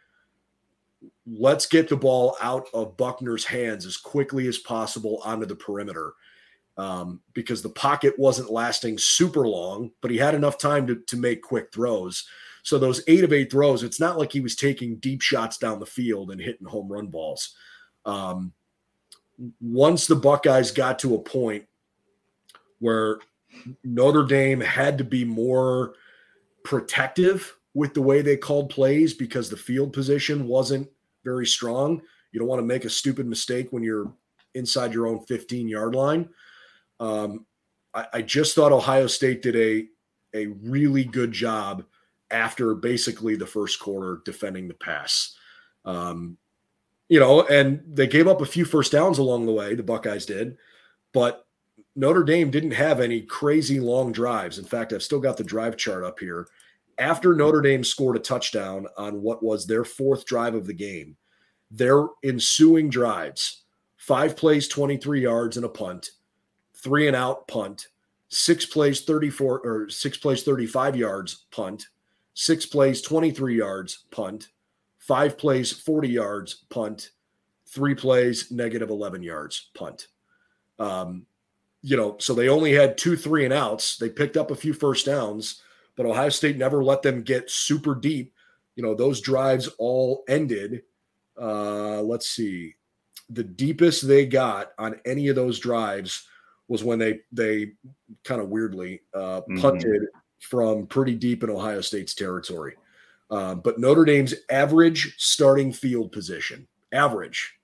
[1.27, 6.15] let's get the ball out of Buckner's hands as quickly as possible onto the perimeter."
[6.77, 11.17] Um, because the pocket wasn't lasting super long, but he had enough time to, to
[11.17, 12.27] make quick throws.
[12.65, 15.79] So those eight of eight throws, it's not like he was taking deep shots down
[15.79, 17.55] the field and hitting home run balls.
[18.05, 18.53] Um,
[19.61, 21.65] once the Buckeyes got to a point
[22.81, 23.19] where
[23.83, 25.95] Notre Dame had to be more
[26.65, 30.89] protective with the way they called plays because the field position wasn't
[31.25, 32.01] very strong.
[32.33, 34.13] You don't want to make a stupid mistake when you're
[34.55, 36.29] inside your own 15 yard line.
[37.01, 37.47] Um,
[37.93, 39.87] I, I just thought Ohio State did a
[40.35, 41.85] a really good job
[42.31, 45.37] after basically the first quarter defending the pass.
[45.85, 46.37] Um,
[47.09, 50.27] you know, and they gave up a few first downs along the way, the Buckeyes
[50.27, 50.57] did,
[51.13, 51.47] but
[51.95, 54.59] Notre Dame didn't have any crazy long drives.
[54.59, 56.49] In fact, I've still got the drive chart up here.
[56.99, 61.17] After Notre Dame scored a touchdown on what was their fourth drive of the game,
[61.71, 63.65] their ensuing drives
[63.97, 66.11] five plays, 23 yards, and a punt,
[66.85, 67.89] three and out punt,
[68.29, 71.87] six plays 34 or six plays 35 yards punt
[72.35, 74.49] six plays 23 yards punt
[74.99, 77.11] five plays 40 yards punt
[77.69, 80.09] three plays negative 11 yards punt.
[80.79, 81.27] Um,
[81.83, 83.97] you know so they only had two three and outs.
[83.99, 85.63] They picked up a few first downs
[85.97, 88.35] but ohio state never let them get super deep.
[88.75, 90.83] You know those drives all ended
[91.41, 92.75] uh, let's see
[93.31, 96.27] the deepest they got on any of those drives
[96.69, 97.73] was when they they
[98.25, 99.61] kind of weirdly uh, mm-hmm.
[99.61, 100.19] punted mm-hmm.
[100.39, 102.75] from pretty deep in Ohio State's territory.
[103.31, 107.55] Uh, but Notre Dame's average starting field position, average,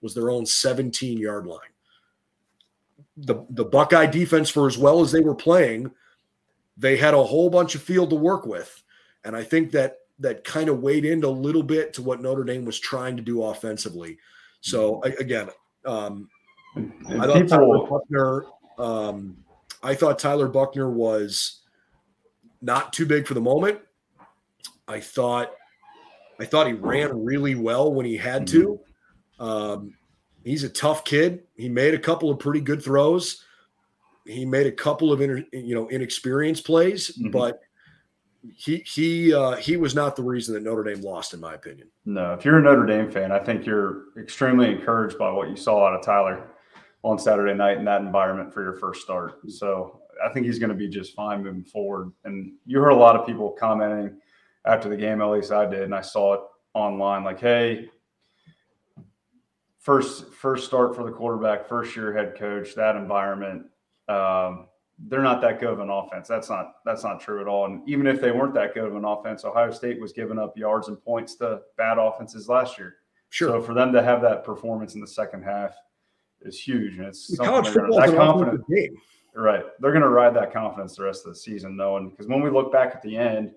[0.00, 1.58] was their own 17 yard line.
[3.16, 5.90] The the Buckeye defense, for as well as they were playing,
[6.76, 8.82] they had a whole bunch of field to work with,
[9.24, 12.44] and I think that that kind of weighed in a little bit to what Notre
[12.44, 14.18] Dame was trying to do offensively.
[14.60, 15.20] So mm-hmm.
[15.20, 15.48] again,
[15.86, 16.28] um,
[16.76, 18.44] I thought Tyler Buchner.
[18.78, 19.36] Um,
[19.82, 21.60] I thought Tyler Buchner was
[22.62, 23.80] not too big for the moment.
[24.86, 25.52] I thought,
[26.38, 28.80] I thought he ran really well when he had to.
[29.38, 29.44] Mm-hmm.
[29.44, 29.94] Um,
[30.44, 31.44] he's a tough kid.
[31.56, 33.44] He made a couple of pretty good throws.
[34.26, 37.30] He made a couple of inter, you know inexperienced plays, mm-hmm.
[37.30, 37.60] but
[38.54, 41.88] he he uh, he was not the reason that Notre Dame lost, in my opinion.
[42.04, 45.56] No, if you're a Notre Dame fan, I think you're extremely encouraged by what you
[45.56, 46.48] saw out of Tyler
[47.02, 49.40] on Saturday night in that environment for your first start.
[49.50, 52.12] So I think he's going to be just fine moving forward.
[52.24, 54.18] And you heard a lot of people commenting
[54.64, 56.40] after the game, at least I did, and I saw it
[56.74, 57.88] online, like, "Hey,
[59.78, 63.66] first first start for the quarterback, first year head coach, that environment."
[64.08, 64.66] Um,
[65.08, 66.28] they're not that good of an offense.
[66.28, 67.64] That's not that's not true at all.
[67.64, 70.58] And even if they weren't that good of an offense, Ohio State was giving up
[70.58, 72.96] yards and points to bad offenses last year.
[73.30, 73.48] Sure.
[73.48, 75.74] So for them to have that performance in the second half
[76.42, 78.66] is huge, and it's college football that confident.
[78.68, 78.96] Game.
[79.34, 82.42] Right, they're going to ride that confidence the rest of the season, knowing because when
[82.42, 83.52] we look back at the end,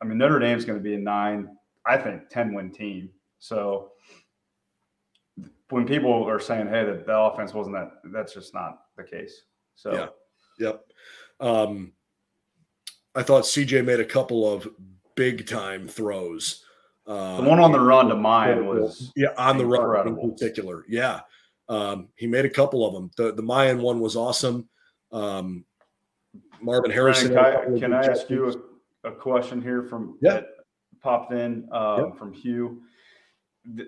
[0.00, 3.10] I mean Notre Dame's going to be a nine, I think, ten win team.
[3.38, 3.92] So
[5.70, 9.42] when people are saying, "Hey, that the offense wasn't that," that's just not the case.
[9.74, 10.08] So, yeah,
[10.58, 10.84] yep.
[11.40, 11.92] Um,
[13.14, 14.68] I thought CJ made a couple of
[15.14, 16.64] big time throws.
[17.06, 20.84] Uh, the one on the run to mine was yeah on the run in particular.
[20.88, 21.20] Yeah,
[21.68, 23.10] um, he made a couple of them.
[23.16, 24.68] The the Miyan one was awesome.
[25.12, 25.64] Um,
[26.60, 27.34] Marvin Harrison.
[27.34, 28.62] Ryan, can I, can I ask you
[29.04, 30.34] a, a, question here from yeah.
[30.34, 30.46] that
[31.00, 32.10] popped in um, yeah.
[32.18, 32.82] from Hugh?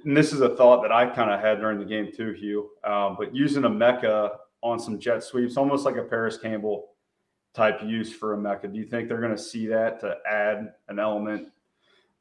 [0.05, 2.71] And this is a thought that I kind of had during the game too, Hugh.
[2.85, 6.91] Um, but using Emeka on some jet sweeps, almost like a Parris Campbell
[7.55, 8.73] type use for Emeka.
[8.73, 11.49] Do you think they're going to see that to add an element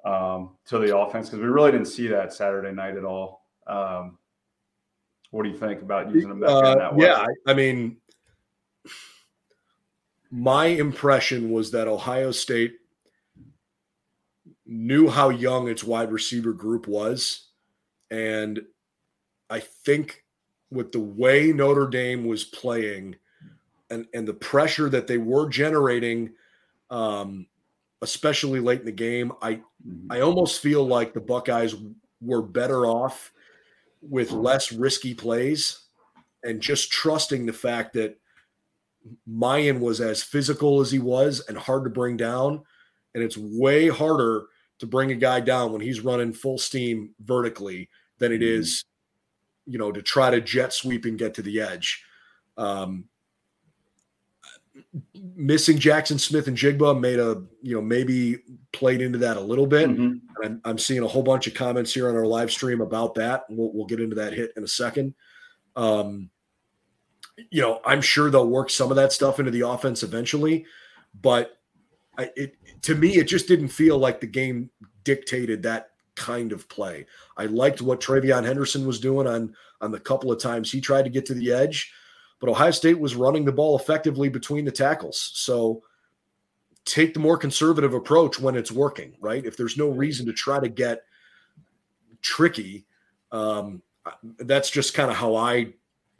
[0.05, 1.27] um, to the offense?
[1.27, 3.45] Because we really didn't see that Saturday night at all.
[3.67, 4.17] Um,
[5.31, 7.05] what do you think about using them uh, that way?
[7.05, 7.97] Yeah, I mean,
[10.31, 12.73] my impression was that Ohio State
[14.65, 17.47] knew how young its wide receiver group was.
[18.11, 18.61] And
[19.49, 20.23] I think
[20.71, 23.15] with the way Notre Dame was playing
[23.89, 26.33] and, and the pressure that they were generating,
[26.91, 27.47] um,
[28.01, 30.11] especially late in the game, I mm-hmm.
[30.11, 31.75] I almost feel like the Buckeyes
[32.21, 33.31] were better off
[34.01, 35.85] with less risky plays
[36.43, 38.17] and just trusting the fact that
[39.27, 42.63] Miyan was as physical as he was and hard to bring down.
[43.13, 44.45] And it's way harder
[44.79, 47.89] to bring a guy down when he's running full steam vertically
[48.19, 48.51] than it mm-hmm.
[49.65, 52.03] you know, to try to jet sweep and get to the edge.
[52.57, 53.08] Um,
[55.13, 58.39] missing Jackson Smith-Njigba made a, you know, maybe
[58.71, 59.89] played into that a little bit.
[59.89, 60.43] Mm-hmm.
[60.43, 63.45] I'm, I'm, seeing a whole bunch of comments here on our live stream about that.
[63.49, 65.13] We'll, we'll get into that hit in a second.
[65.75, 66.29] Um,
[67.49, 70.65] you know, I'm sure they'll work some of that stuff into the offense eventually,
[71.21, 71.57] but
[72.17, 74.69] I, it to me, it just didn't feel like the game
[75.03, 77.05] dictated that kind of play.
[77.37, 81.03] I liked what TreVeyon Henderson was doing on on the couple of times he tried
[81.03, 81.93] to get to the edge
[82.39, 85.31] but Ohio State was running the ball effectively between the tackles.
[85.35, 85.83] So
[86.85, 89.45] take the more conservative approach when it's working, right?
[89.45, 91.03] If there's no reason to try to get
[92.21, 92.85] tricky,
[93.31, 93.81] um,
[94.39, 95.73] that's just kind of how I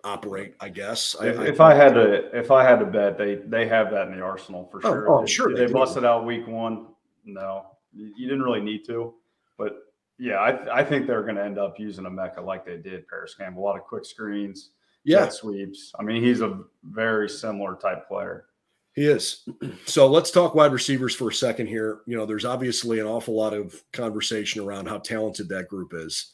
[0.03, 1.15] operate, I guess.
[1.21, 4.07] If I, if I, had to, if I had to bet, they they have that
[4.07, 5.09] in the arsenal for oh, sure.
[5.09, 5.55] Oh, sure.
[5.55, 6.87] They, they busted out week one.
[7.25, 9.13] No, you didn't really need to,
[9.57, 13.07] but yeah, I, I think they're going to end up using Emeka like they did
[13.07, 13.63] Parris Campbell.
[13.63, 14.71] A lot of quick screens,
[15.03, 15.91] yeah, sweeps.
[15.99, 18.45] I mean, he's a very similar type player.
[18.93, 19.47] He is.
[19.85, 22.01] So let's talk wide receivers for a second here.
[22.05, 26.33] You know, there's obviously an awful lot of conversation around how talented that group is.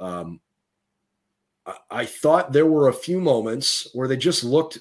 [0.00, 0.40] Um,
[1.64, 4.78] I, I thought there were a few moments where they just looked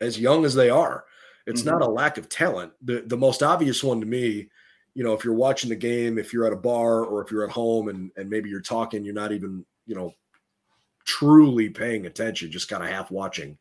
[0.00, 1.04] as young as they are.
[1.46, 1.70] It's mm-hmm.
[1.70, 2.72] not a lack of talent.
[2.82, 4.48] The the most obvious one to me,
[4.94, 7.44] you know, if you're watching the game, if you're at a bar or if you're
[7.44, 10.12] at home and and maybe you're talking, you're not even, you know,
[11.08, 13.58] truly paying attention, just kind of half watching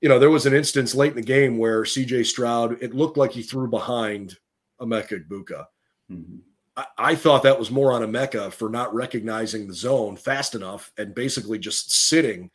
[0.00, 3.16] you know, there was an instance late in the game where CJ Stroud, it looked
[3.16, 4.36] like he threw behind
[4.80, 5.64] Emeka Egbuka.
[6.10, 6.36] Mm-hmm.
[6.76, 10.92] I, I, thought that was more on Emeka for not recognizing the zone fast enough
[10.98, 12.50] and basically just sitting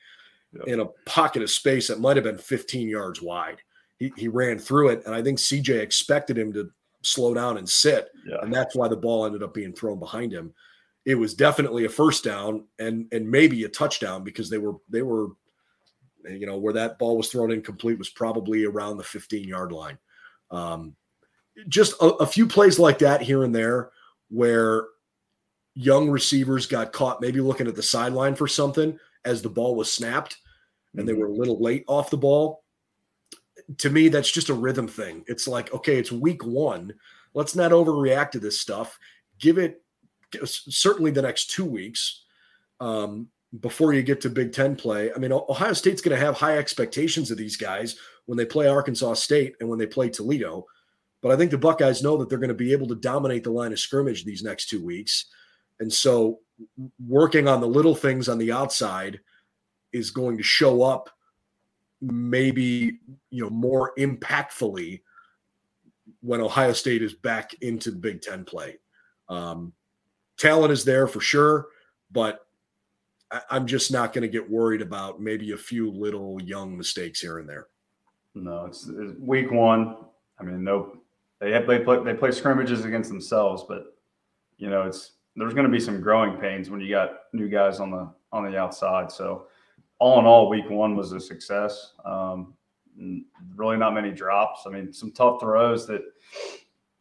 [0.54, 0.68] yep.
[0.68, 3.58] in a pocket of space that might have been 15 yards wide.
[3.98, 6.72] He, he ran through it, and I think CJ expected him to
[7.02, 8.38] slow down and sit, yeah.
[8.42, 10.54] and that's why the ball ended up being thrown behind him.
[11.06, 15.02] It was definitely a first down and and maybe a touchdown because they were they
[15.02, 15.30] were
[16.30, 19.98] you know, where that ball was thrown incomplete was probably around the 15 yard line.
[20.50, 20.96] Um,
[21.68, 23.92] just a, a few plays like that here and there
[24.30, 24.88] where
[25.74, 29.92] young receivers got caught maybe looking at the sideline for something as the ball was
[29.92, 30.38] snapped
[30.96, 31.22] and they mm-hmm.
[31.22, 32.64] were a little late off the ball.
[33.78, 35.24] To me, that's just a rhythm thing.
[35.28, 36.94] It's like, okay, it's week one.
[37.34, 38.98] Let's not overreact to this stuff.
[39.40, 39.81] Give it
[40.44, 42.24] certainly the next two weeks.
[42.80, 43.28] Um,
[43.60, 45.12] before you get to Big Ten play.
[45.14, 48.68] I mean, Ohio State's going to have high expectations of these guys when they play
[48.68, 50.66] Arkansas State and when they play Toledo.
[51.22, 53.52] But I think the Buckeyes know that they're going to be able to dominate the
[53.52, 55.26] line of scrimmage these next two weeks.
[55.80, 56.40] And so
[57.06, 59.20] working on the little things on the outside
[59.92, 61.10] is going to show up
[62.02, 65.02] maybe, you know, more impactfully
[66.22, 68.78] when Ohio State is back into the Big Ten play.
[69.28, 69.74] Um,
[70.42, 71.68] talent is there for sure,
[72.12, 72.46] but
[73.50, 77.40] I'm just not going to get worried about maybe a few little young mistakes here
[77.40, 77.68] and there.
[78.34, 79.98] No, it's, it's week one.
[80.40, 80.98] I mean, no,
[81.40, 83.98] they have, they play they play scrimmages against themselves, but
[84.58, 87.80] you know, it's there's going to be some growing pains when you got new guys
[87.80, 89.12] on the on the outside.
[89.12, 89.48] So,
[90.00, 91.94] all in all, week one was a success.
[92.04, 92.54] Um,
[93.56, 94.64] really, not many drops.
[94.66, 96.02] I mean, some tough throws that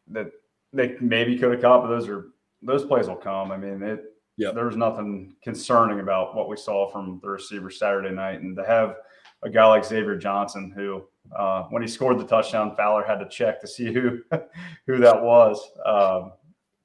[0.09, 0.31] that
[0.73, 2.29] they maybe could have caught, but those are
[2.63, 3.53] those plays will come.
[3.53, 4.05] I mean, it
[4.37, 8.57] yeah, there was nothing concerning about what we saw from the receiver Saturday night, and
[8.57, 8.97] to have
[9.43, 11.05] a guy like Xavier Johnson, who
[11.37, 14.21] uh, when he scored the touchdown, Fowler had to check to see who
[14.87, 15.61] who that was.
[15.85, 16.33] Um,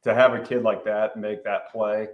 [0.04, 2.08] to have a kid like that make that play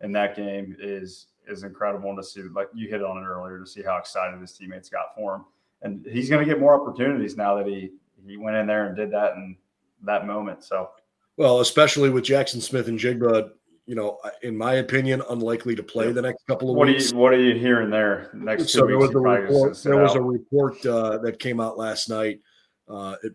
[0.00, 2.42] in that game is is incredible and to see.
[2.42, 5.44] Like you hit on it earlier, to see how excited his teammates got for him,
[5.82, 7.92] and he's going to get more opportunities now that he
[8.26, 9.56] he went in there and did that in
[10.02, 10.64] that moment.
[10.64, 10.90] So.
[11.36, 13.50] Well, especially with Jackson Smith-Njigba
[13.86, 17.12] you know, in my opinion, unlikely to play the next couple of what weeks.
[17.12, 18.30] Are you, what are you hearing there?
[18.34, 19.78] Next so there was a report.
[19.82, 22.40] There was a report uh, that came out last night.
[22.88, 23.34] Uh, it,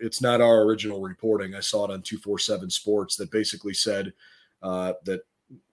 [0.00, 1.54] it's not our original reporting.
[1.54, 4.12] I saw it on two four seven Sports that basically said
[4.62, 5.22] uh, that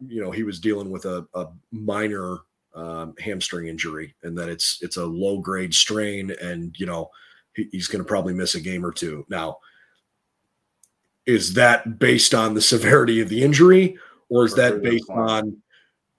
[0.08, 2.38] you know he was dealing with a, a minor
[2.74, 7.10] um, hamstring injury and that it's it's a low grade strain and you know
[7.54, 9.58] he, he's going to probably miss a game or two now
[11.26, 13.98] is that based on the severity of the injury
[14.30, 15.58] or is or that based on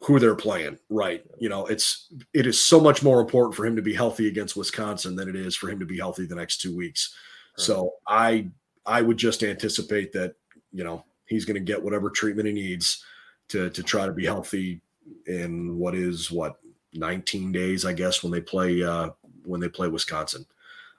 [0.01, 0.79] who they're playing?
[0.89, 4.29] Right you know it's it is so much more important for him to be healthy
[4.29, 7.15] against wisconsin than it is for him to be healthy the next two weeks.
[7.59, 7.65] Right.
[7.65, 8.49] so i
[8.85, 10.35] i would just anticipate that
[10.73, 13.05] you know he's going to get whatever treatment he needs
[13.49, 14.81] to to try to be healthy
[15.27, 16.57] in what is what
[16.95, 19.11] 19 days i guess when they play uh
[19.45, 20.45] when they play wisconsin.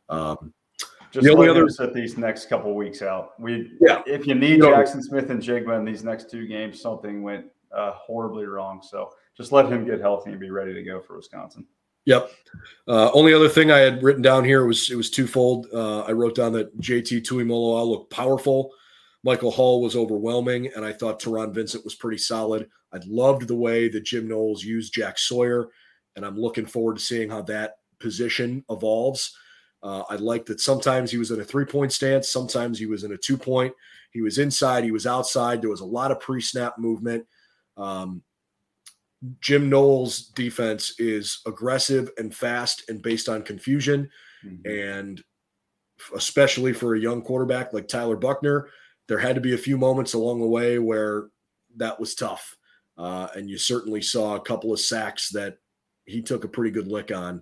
[0.10, 0.54] Um
[1.18, 3.40] just the only other set these next couple weeks out.
[3.40, 4.04] We yeah.
[4.06, 7.46] If you need Jackson Smith-Njigba in these next two games, something went
[7.76, 8.82] uh, horribly wrong.
[8.84, 11.66] So just let him get healthy and be ready to go for Wisconsin.
[12.06, 12.32] Yep.
[12.88, 15.68] Uh, only other thing I had written down here was it was twofold.
[15.74, 18.72] Uh, I wrote down that JT Tuimoloau looked powerful.
[19.24, 22.70] Michael Hall was overwhelming, and I thought Taron Vincent was pretty solid.
[22.94, 25.68] I loved the way that Jim Knowles used Jack Sawyer,
[26.16, 29.36] and I'm looking forward to seeing how that position evolves.
[29.84, 33.04] Uh, I like that sometimes he was in a three point stance, sometimes he was
[33.04, 33.74] in a two point.
[34.12, 35.62] He was inside, he was outside.
[35.62, 37.26] There was a lot of pre snap movement.
[37.76, 38.24] Um,
[39.42, 44.10] Jim Knowles' defense is aggressive and fast and based on confusion.
[44.46, 44.70] Mm-hmm.
[44.70, 45.24] And
[46.16, 48.70] especially for a young quarterback like Tyler Buchner,
[49.08, 51.30] there had to be a few moments along the way where
[51.78, 52.56] that was tough.
[52.98, 55.58] Uh, and you certainly saw a couple of sacks that
[56.06, 57.42] he took a pretty good lick on.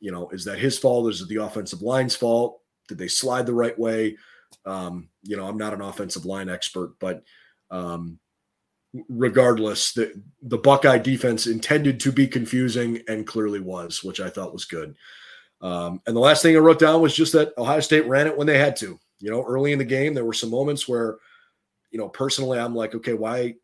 [0.00, 1.10] You know, is that his fault?
[1.10, 2.60] Is it the offensive line's fault?
[2.88, 4.16] Did they slide the right way?
[4.64, 7.22] Um, you know, I'm not an offensive line expert, but
[7.70, 8.18] um,
[9.08, 14.52] regardless, the the Buckeye defense intended to be confusing and clearly was, which I thought
[14.52, 14.96] was good.
[15.60, 18.36] Um, and the last thing I wrote down was just that Ohio State ran it
[18.36, 18.98] when they had to.
[19.18, 21.18] You know, early in the game, there were some moments where,
[21.90, 23.54] you know, personally, I'm like, okay, why,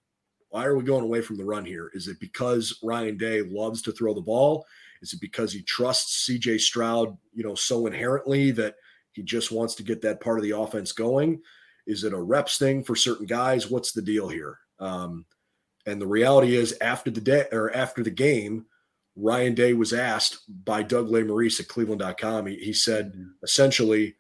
[0.51, 1.91] why are we going away from the run here?
[1.95, 4.67] Is it because Ryan Day loves to throw the ball?
[5.03, 6.59] Is it because he trusts C.J.
[6.59, 8.77] Stroud, you know, so inherently that
[9.13, 11.41] he just wants to get that part of the offense going?
[11.87, 13.71] Is it a reps thing for certain guys?
[13.71, 14.59] What's the deal here?
[14.79, 15.25] Um,
[15.87, 18.67] and the reality is, after the day or after the game,
[19.15, 22.47] Ryan Day was asked by Doug Lesmerises at Cleveland.com.
[22.47, 23.29] He, he said mm-hmm.
[23.43, 24.17] essentially,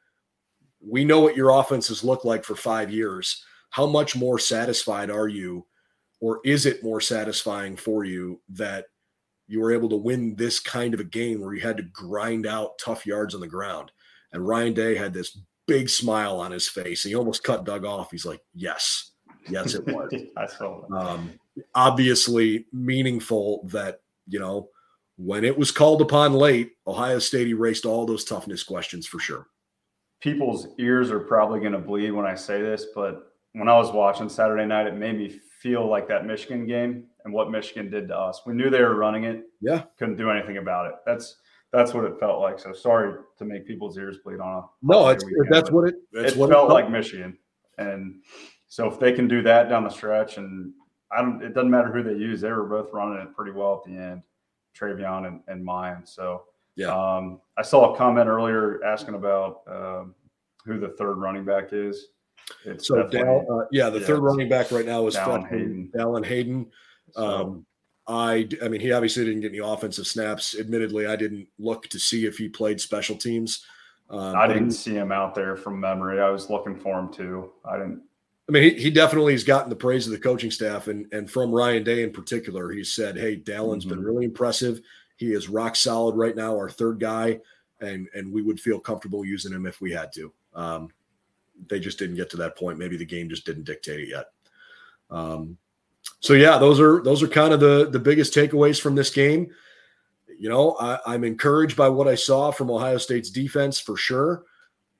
[0.80, 3.44] "We know what your offenses look like for five years.
[3.70, 5.66] How much more satisfied are you,
[6.20, 8.86] or is it more satisfying for you that
[9.48, 12.46] you were able to win this kind of a game where you had to grind
[12.46, 13.92] out tough yards on the ground?"
[14.32, 17.04] And Ryan Day had this big smile on his face.
[17.04, 18.10] And He almost cut Doug off.
[18.10, 19.12] He's like, "Yes."
[19.48, 20.12] Yes, it was.
[20.36, 21.32] I saw um,
[21.74, 24.70] obviously meaningful that, you know,
[25.16, 29.46] when it was called upon late, Ohio State erased all those toughness questions for sure.
[30.20, 33.92] People's ears are probably going to bleed when I say this, but when I was
[33.92, 38.08] watching Saturday night, it made me feel like that Michigan game and what Michigan did
[38.08, 38.42] to us.
[38.46, 39.42] We knew they were running it.
[39.60, 39.82] Yeah.
[39.98, 40.94] Couldn't do anything about it.
[41.04, 41.36] That's
[41.72, 42.58] that's what it felt like.
[42.58, 45.08] So sorry to make people's ears bleed on a no.
[45.08, 45.96] It's weekend, that's what it.
[46.12, 47.36] That's it what felt it like Michigan,
[47.76, 48.22] and
[48.68, 50.72] so if they can do that down the stretch, and
[51.10, 52.40] I don't, it doesn't matter who they use.
[52.40, 54.22] They were both running it pretty well at the end,
[54.78, 56.08] TreVeyon and, and Miyan.
[56.08, 56.44] So
[56.76, 60.14] yeah, um, I saw a comment earlier asking about um,
[60.64, 62.06] who the third running back is.
[62.64, 65.90] It's so Dal, uh, yeah, the yeah, third running back right now is Dallan Hayden.
[65.92, 66.70] Dallan Hayden.
[67.16, 67.66] Um,
[68.06, 70.56] I, I mean, he obviously didn't get any offensive snaps.
[70.58, 73.64] Admittedly, I didn't look to see if he played special teams.
[74.08, 76.20] Um, I didn't see him out there from memory.
[76.20, 77.50] I was looking for him too.
[77.64, 78.02] I didn't.
[78.48, 81.28] I mean, he, he definitely has gotten the praise of the coaching staff and, and
[81.28, 82.70] from Ryan Day in particular.
[82.70, 83.96] He said, Hey, Dallan's mm-hmm.
[83.96, 84.80] been really impressive.
[85.16, 87.40] He is rock solid right now, our third guy,
[87.80, 90.32] and and we would feel comfortable using him if we had to.
[90.54, 90.90] Um,
[91.68, 92.78] they just didn't get to that point.
[92.78, 94.26] Maybe the game just didn't dictate it yet.
[95.10, 95.56] Um,
[96.20, 99.48] so yeah, those are those are kind of the the biggest takeaways from this game.
[100.38, 104.44] You know, I, I'm encouraged by what I saw from Ohio State's defense for sure.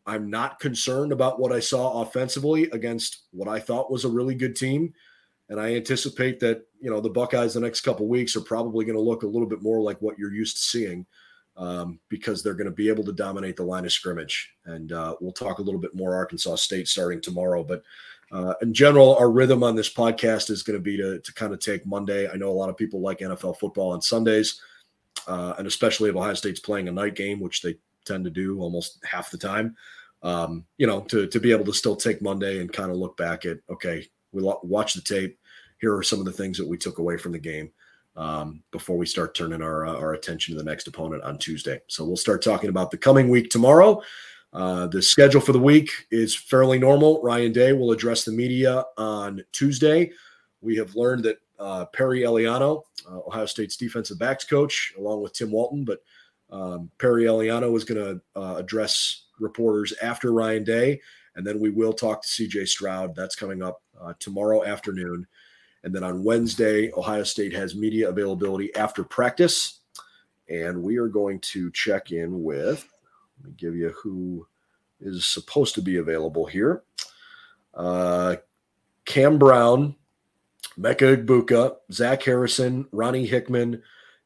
[0.06, 4.34] I'm not concerned about what I saw offensively against what I thought was a really
[4.34, 4.94] good team.
[5.48, 8.96] And I anticipate that, you know, the Buckeyes the next couple weeks are probably going
[8.96, 11.06] to look a little bit more like what you're used to seeing
[11.56, 14.54] um, because they're going to be able to dominate the line of scrimmage.
[14.64, 17.64] And uh, we'll talk a little bit more Arkansas State starting tomorrow.
[17.64, 17.82] But
[18.32, 21.52] uh, in general, our rhythm on this podcast is going to be to, to kind
[21.52, 22.28] of take Monday.
[22.28, 24.60] I know a lot of people like NFL football on Sundays,
[25.28, 28.60] uh, and especially if Ohio State's playing a night game, which they tend to do
[28.60, 29.76] almost half the time.
[30.22, 33.16] Um, you know, to to be able to still take Monday and kind of look
[33.16, 35.38] back at okay, we watch the tape.
[35.80, 37.70] Here are some of the things that we took away from the game
[38.16, 41.80] um, before we start turning our uh, our attention to the next opponent on Tuesday.
[41.86, 44.02] So we'll start talking about the coming week tomorrow.
[44.56, 47.20] Uh, the schedule for the week is fairly normal.
[47.22, 50.10] Ryan Day will address the media on Tuesday.
[50.62, 55.34] We have learned that uh, Perry Eiliano, uh, Ohio State's defensive backs coach, along with
[55.34, 55.98] Tim Walton, but
[56.50, 61.00] um, Perry Eiliano is going to uh, address reporters after Ryan Day,
[61.34, 63.14] and then we will talk to CJ Stroud.
[63.14, 65.26] That's coming up uh, tomorrow afternoon.
[65.84, 69.80] And then on Wednesday, Ohio State has media availability after practice.
[70.48, 72.88] And we are going to check in with,
[73.38, 74.46] let me give you who
[75.00, 76.82] is supposed to be available here.
[77.74, 78.36] Uh,
[79.04, 79.94] Cam Brown,
[80.78, 83.82] Emeka Egbuka, Zach Harrison, Ronnie Hickman,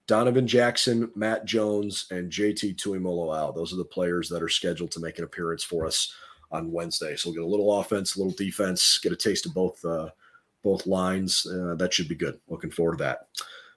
[0.06, 3.54] Donovan Jackson, Matt Jones, and JT Tuimoloau.
[3.54, 6.12] Those are the players that are scheduled to make an appearance for us
[6.50, 7.14] on Wednesday.
[7.16, 10.08] So we'll get a little offense, a little defense, get a taste of both uh,
[10.62, 11.46] both lines.
[11.46, 12.40] Uh, that should be good.
[12.48, 13.28] Looking forward to that.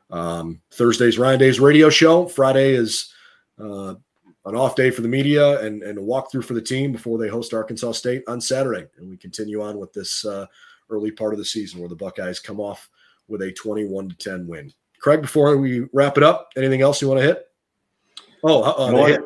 [0.09, 2.25] Um, Thursday's Ryan Day's radio show.
[2.27, 3.13] Friday is
[3.59, 3.95] uh,
[4.45, 7.27] an off day for the media and, and a walkthrough for the team before they
[7.27, 8.85] host Arkansas State on Saturday.
[8.97, 10.45] And we continue on with this uh,
[10.89, 12.89] early part of the season where the Buckeyes come off
[13.27, 14.73] with a 21 to 10 win.
[14.99, 17.47] Craig, before we wrap it up, anything else you want to hit?
[18.43, 19.21] Oh, uh, the hit.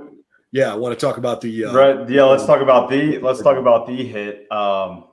[0.51, 2.09] Yeah, I want to talk about the uh, right.
[2.09, 4.49] Yeah, let's talk about the let's talk about the hit.
[4.51, 5.05] Um,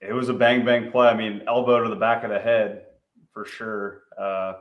[0.00, 1.08] it was a bang bang play.
[1.08, 2.86] I mean, elbow to the back of the head
[3.32, 4.02] for sure.
[4.16, 4.54] Uh,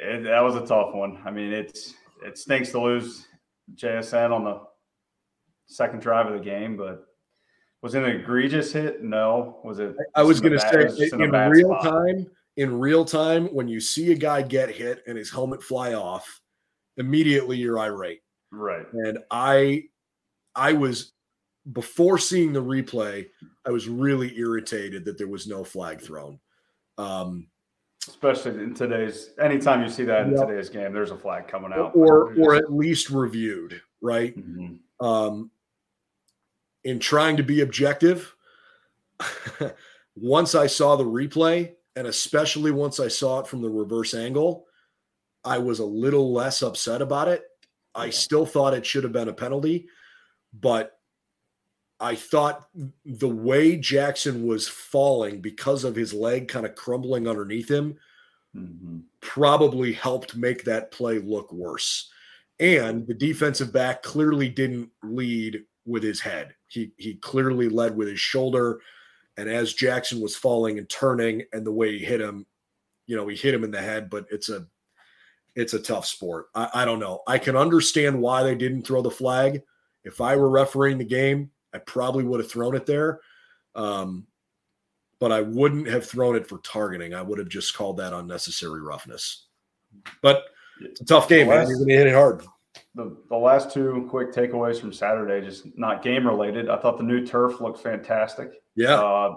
[0.00, 1.20] it, that was a tough one.
[1.24, 1.94] I mean, it's
[2.24, 3.26] it stinks to lose
[3.74, 4.60] JSN on the
[5.66, 7.06] second drive of the game, but
[7.82, 9.02] was it an egregious hit?
[9.02, 9.60] No.
[9.64, 9.94] Was it?
[10.14, 11.82] I was going to say a bad- it was just in, real spot.
[11.84, 15.94] time, in real time, when you see a guy get hit and his helmet fly
[15.94, 16.40] off,
[16.96, 18.22] immediately you're irate.
[18.50, 18.86] Right.
[18.92, 19.84] And I,
[20.54, 21.12] I was
[21.72, 23.26] before seeing the replay,
[23.66, 26.38] I was really irritated that there was no flag thrown.
[26.96, 27.48] Um,
[28.08, 30.48] Especially in today's, anytime you see that in Yep.
[30.48, 31.92] today's game, there's a flag coming out.
[31.94, 34.36] or or at least reviewed, right?
[34.36, 34.78] Mhm.
[35.00, 35.50] um,
[36.84, 38.34] in trying to be objective,
[40.16, 44.66] once I saw the replay, and especially once I saw it from the reverse angle,
[45.44, 47.44] I was a little less upset about it.
[47.94, 49.88] I still thought it should have been a penalty,
[50.52, 50.95] but
[52.00, 52.68] I thought
[53.04, 57.98] the way Jackson was falling because of his leg kind of crumbling underneath him
[58.54, 59.02] Mhm.
[59.20, 62.10] probably helped make that play look worse.
[62.58, 66.54] And the defensive back clearly didn't lead with his head.
[66.68, 68.80] He he clearly led with his shoulder.
[69.36, 72.46] And as Jackson was falling and turning, and the way he hit him,
[73.06, 74.08] you know, he hit him in the head.
[74.08, 74.66] But it's a
[75.54, 76.46] it's a tough sport.
[76.54, 77.22] I, I don't know.
[77.26, 79.62] I can understand why they didn't throw the flag.
[80.04, 83.20] If I were refereeing the game, I probably would have thrown it there.
[83.74, 84.26] Um,
[85.18, 87.14] but I wouldn't have thrown it for targeting.
[87.14, 89.46] I would have just called that unnecessary roughness.
[90.22, 90.44] But
[90.80, 91.58] it's a tough game, man.
[91.58, 92.42] Last- You're going to hit it hard.
[92.94, 96.68] The, the last two quick takeaways from Saturday, just not game related.
[96.68, 98.52] I thought the new turf looked fantastic.
[98.74, 98.94] Yeah.
[98.94, 99.36] Uh,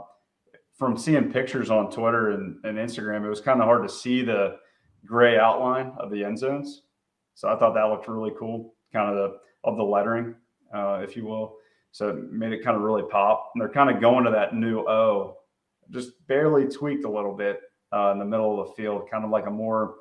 [0.78, 4.22] from seeing pictures on Twitter and, and Instagram, it was kind of hard to see
[4.22, 4.58] the
[5.06, 6.84] gray outline of the end zones.
[7.36, 10.36] So I thought that looked really cool, kind of the of the lettering,
[10.74, 11.58] uh, if you will.
[11.92, 13.52] So it made it kind of really pop.
[13.54, 15.38] And they're kind of going to that new O,
[15.90, 17.62] just barely tweaked a little bit
[17.92, 19.96] uh, in the middle of the field, kind of like a more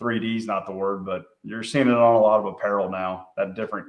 [0.00, 3.28] 3D is not the word, but you're seeing it on a lot of apparel now.
[3.36, 3.86] That different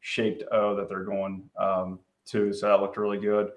[0.00, 2.52] shaped O that they're going um, to.
[2.52, 3.50] So that looked really good.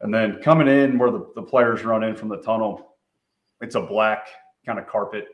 [0.00, 2.96] And then coming in where the, the players run in from the tunnel,
[3.60, 4.28] it's a black
[4.64, 5.28] kind of carpet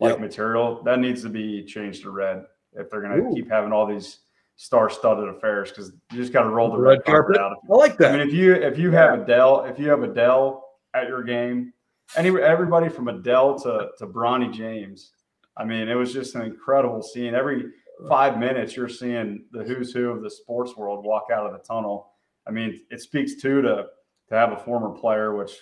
[0.00, 0.20] like Yep.
[0.20, 0.82] material.
[0.84, 4.18] That needs to be changed to red if they're going to keep having all these
[4.56, 7.40] star studded affairs because you just got to roll the Red red, carpet, carpet?
[7.40, 7.58] out.
[7.70, 8.14] I like that.
[8.14, 11.72] I mean, if you if you have Adele, if you have Adele at your game,
[12.16, 15.12] any everybody from Adele to to Bronny James,
[15.56, 17.34] I mean, it was just an incredible scene.
[17.34, 17.66] Every
[18.08, 21.58] five minutes, you're seeing the who's who of the sports world walk out of the
[21.58, 22.12] tunnel.
[22.46, 23.86] I mean, it speaks too to
[24.28, 25.52] to have a former player, which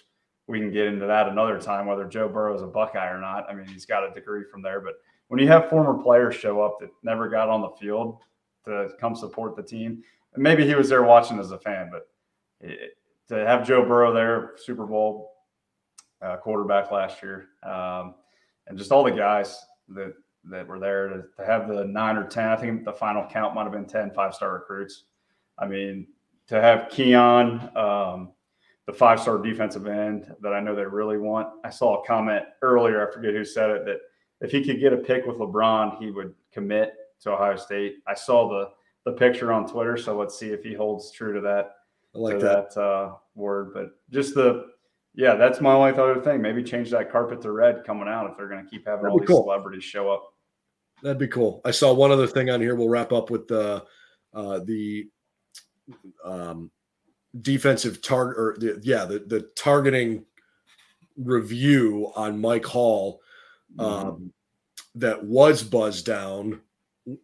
[0.47, 3.49] we can get into that another time, whether Joe Burrow is a Buckeye or not.
[3.49, 4.95] I mean, he's got a degree from there, but
[5.29, 8.19] when you have former players show up that never got on the field
[8.65, 10.03] to come support the team,
[10.37, 12.09] maybe he was there watching as a fan, but
[12.61, 12.97] it,
[13.29, 15.33] to have Joe Burrow there, Super Bowl
[16.23, 18.15] uh, quarterback last year, um,
[18.67, 19.59] and just all the guys
[19.89, 20.15] that
[20.47, 22.49] that were there to, to have the nine or ten.
[22.49, 25.05] I think the final count might have been 10 five star recruits.
[25.59, 26.07] I mean,
[26.49, 28.33] to have Keon, um,
[28.87, 31.49] the five star defensive end that I know they really want.
[31.65, 33.07] I saw a comment earlier.
[33.07, 34.01] I forget who said it that
[34.41, 36.95] if he could get a pick with LeBron, he would commit
[37.25, 37.97] to Ohio State.
[38.07, 38.71] I saw the
[39.05, 41.73] the picture on Twitter, so let's see if he holds true to that
[42.15, 42.75] I like that.
[42.75, 43.75] that, uh, word.
[43.75, 44.67] But just the
[45.15, 46.41] yeah, that's my only other thing.
[46.41, 49.13] Maybe change that carpet to red coming out if they're going to keep having That'd
[49.13, 49.45] all these cool.
[49.45, 50.33] celebrities show up.
[51.03, 51.61] That'd be cool.
[51.65, 52.75] I saw one other thing on here.
[52.75, 53.85] We'll wrap up with the
[54.33, 55.09] uh, the
[56.25, 56.71] um,
[57.41, 60.25] defensive target or the, yeah the the targeting
[61.17, 63.21] review on Mike Hall
[63.79, 64.33] um,
[64.95, 66.61] that was buzzed down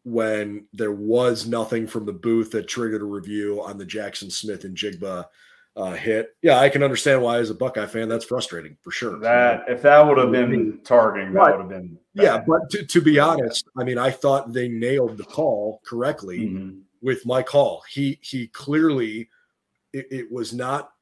[0.04, 5.24] when there was nothing from the booth that triggered a review on the Jackson Smith-Njigba
[5.76, 6.36] uh, hit.
[6.42, 9.18] Yeah, I can understand why, as a Buckeye fan, that's frustrating for sure.
[9.20, 13.00] That if that would have been targeting, that would have been Yeah, but to, to
[13.00, 16.80] be honest, I mean, I thought they nailed the call correctly Mhm.
[17.00, 17.82] with Mike Hall.
[17.88, 19.28] He he clearly
[19.92, 20.92] it, it was not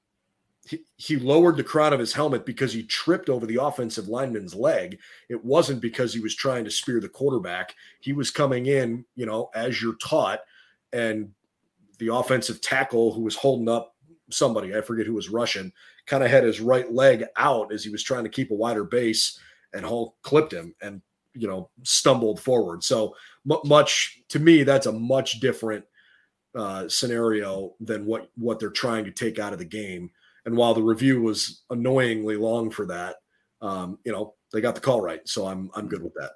[0.97, 4.99] he, lowered the crown of his helmet because he tripped over the offensive lineman's leg.
[5.29, 7.75] It wasn't because he was trying to spear the quarterback.
[8.01, 10.41] He was coming in, you know, as you're taught,
[10.93, 11.31] and
[11.99, 13.95] the offensive tackle who was holding up
[14.31, 15.73] somebody, I forget who was rushing,
[16.07, 18.85] kind of had his right leg out as he was trying to keep a wider
[18.85, 19.39] base,
[19.73, 21.03] and Hall clipped him and
[21.35, 22.83] you know stumbled forward.
[22.83, 23.14] So
[23.45, 25.85] mu much to me, that's a much different
[26.55, 30.11] uh, scenario than what what they're trying to take out of the game.
[30.49, 33.16] And while the review was annoyingly long for that,
[33.61, 36.30] um, you know they got the call right, so I'm I'm good with that.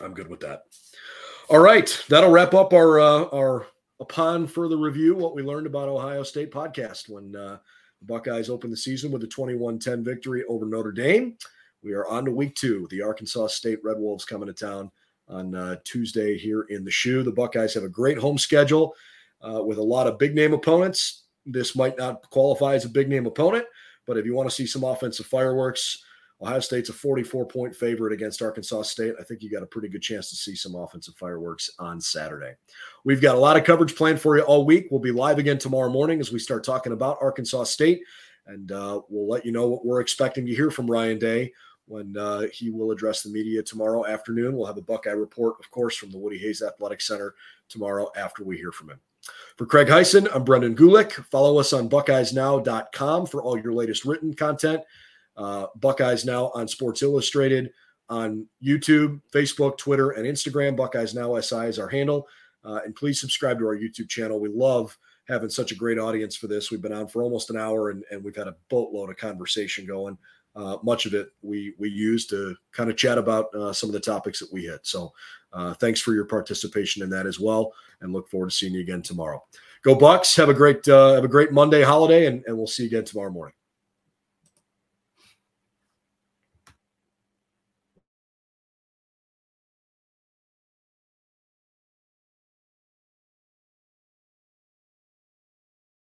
[0.00, 0.62] I'm good with that.
[1.50, 3.66] All right, that'll wrap up our uh, our
[4.00, 7.58] upon further review what we learned about Ohio State podcast when uh,
[8.00, 11.36] the Buckeyes opened the season with a 21-10 victory over Notre Dame.
[11.82, 12.88] We are on to week two.
[12.88, 14.90] The Arkansas State Red Wolves coming to town
[15.28, 17.22] on uh, Tuesday here in the shoe.
[17.22, 18.94] The Buckeyes have a great home schedule.
[19.44, 21.23] uh, with a lot of big name opponents.
[21.46, 23.66] This might not qualify as a big name opponent,
[24.06, 26.04] but if you want to see some offensive fireworks,
[26.40, 29.14] Ohio State's a 44 point favorite against Arkansas State.
[29.18, 32.54] I think you got a pretty good chance to see some offensive fireworks on Saturday.
[33.04, 34.88] We've got a lot of coverage planned for you all week.
[34.90, 38.02] We'll be live again tomorrow morning as we start talking about Arkansas State,
[38.46, 41.52] and uh, we'll let you know what we're expecting to hear from Ryan Day
[41.86, 44.56] when uh, he will address the media tomorrow afternoon.
[44.56, 47.34] We'll have a Buckeye report, of course, from the Woody Hayes Athletic Center
[47.68, 49.00] tomorrow after we hear from him.
[49.56, 51.12] For Craig Heisen, I'm Brendan Gulick.
[51.12, 54.82] Follow us on BuckeyesNow.com for all your latest written content.
[55.36, 57.72] Uh, Buckeyes Now on Sports Illustrated,
[58.08, 60.76] on YouTube, Facebook, Twitter, and Instagram.
[60.76, 62.28] Buckeyes Now SI is our handle.
[62.64, 64.40] Uh, and please subscribe to our YouTube channel.
[64.40, 64.96] We love
[65.28, 66.70] having such a great audience for this.
[66.70, 69.86] We've been on for almost an hour and, and we've had a boatload of conversation
[69.86, 70.18] going.
[70.56, 73.92] Uh, much of it we we use to kind of chat about uh, some of
[73.92, 74.80] the topics that we hit.
[74.86, 75.12] So
[75.52, 78.80] uh, thanks for your participation in that as well, and look forward to seeing you
[78.80, 79.42] again tomorrow.
[79.82, 80.36] Go Bucks!
[80.36, 83.04] Have a great uh, have a great Monday holiday, and, and we'll see you again
[83.04, 83.54] tomorrow morning.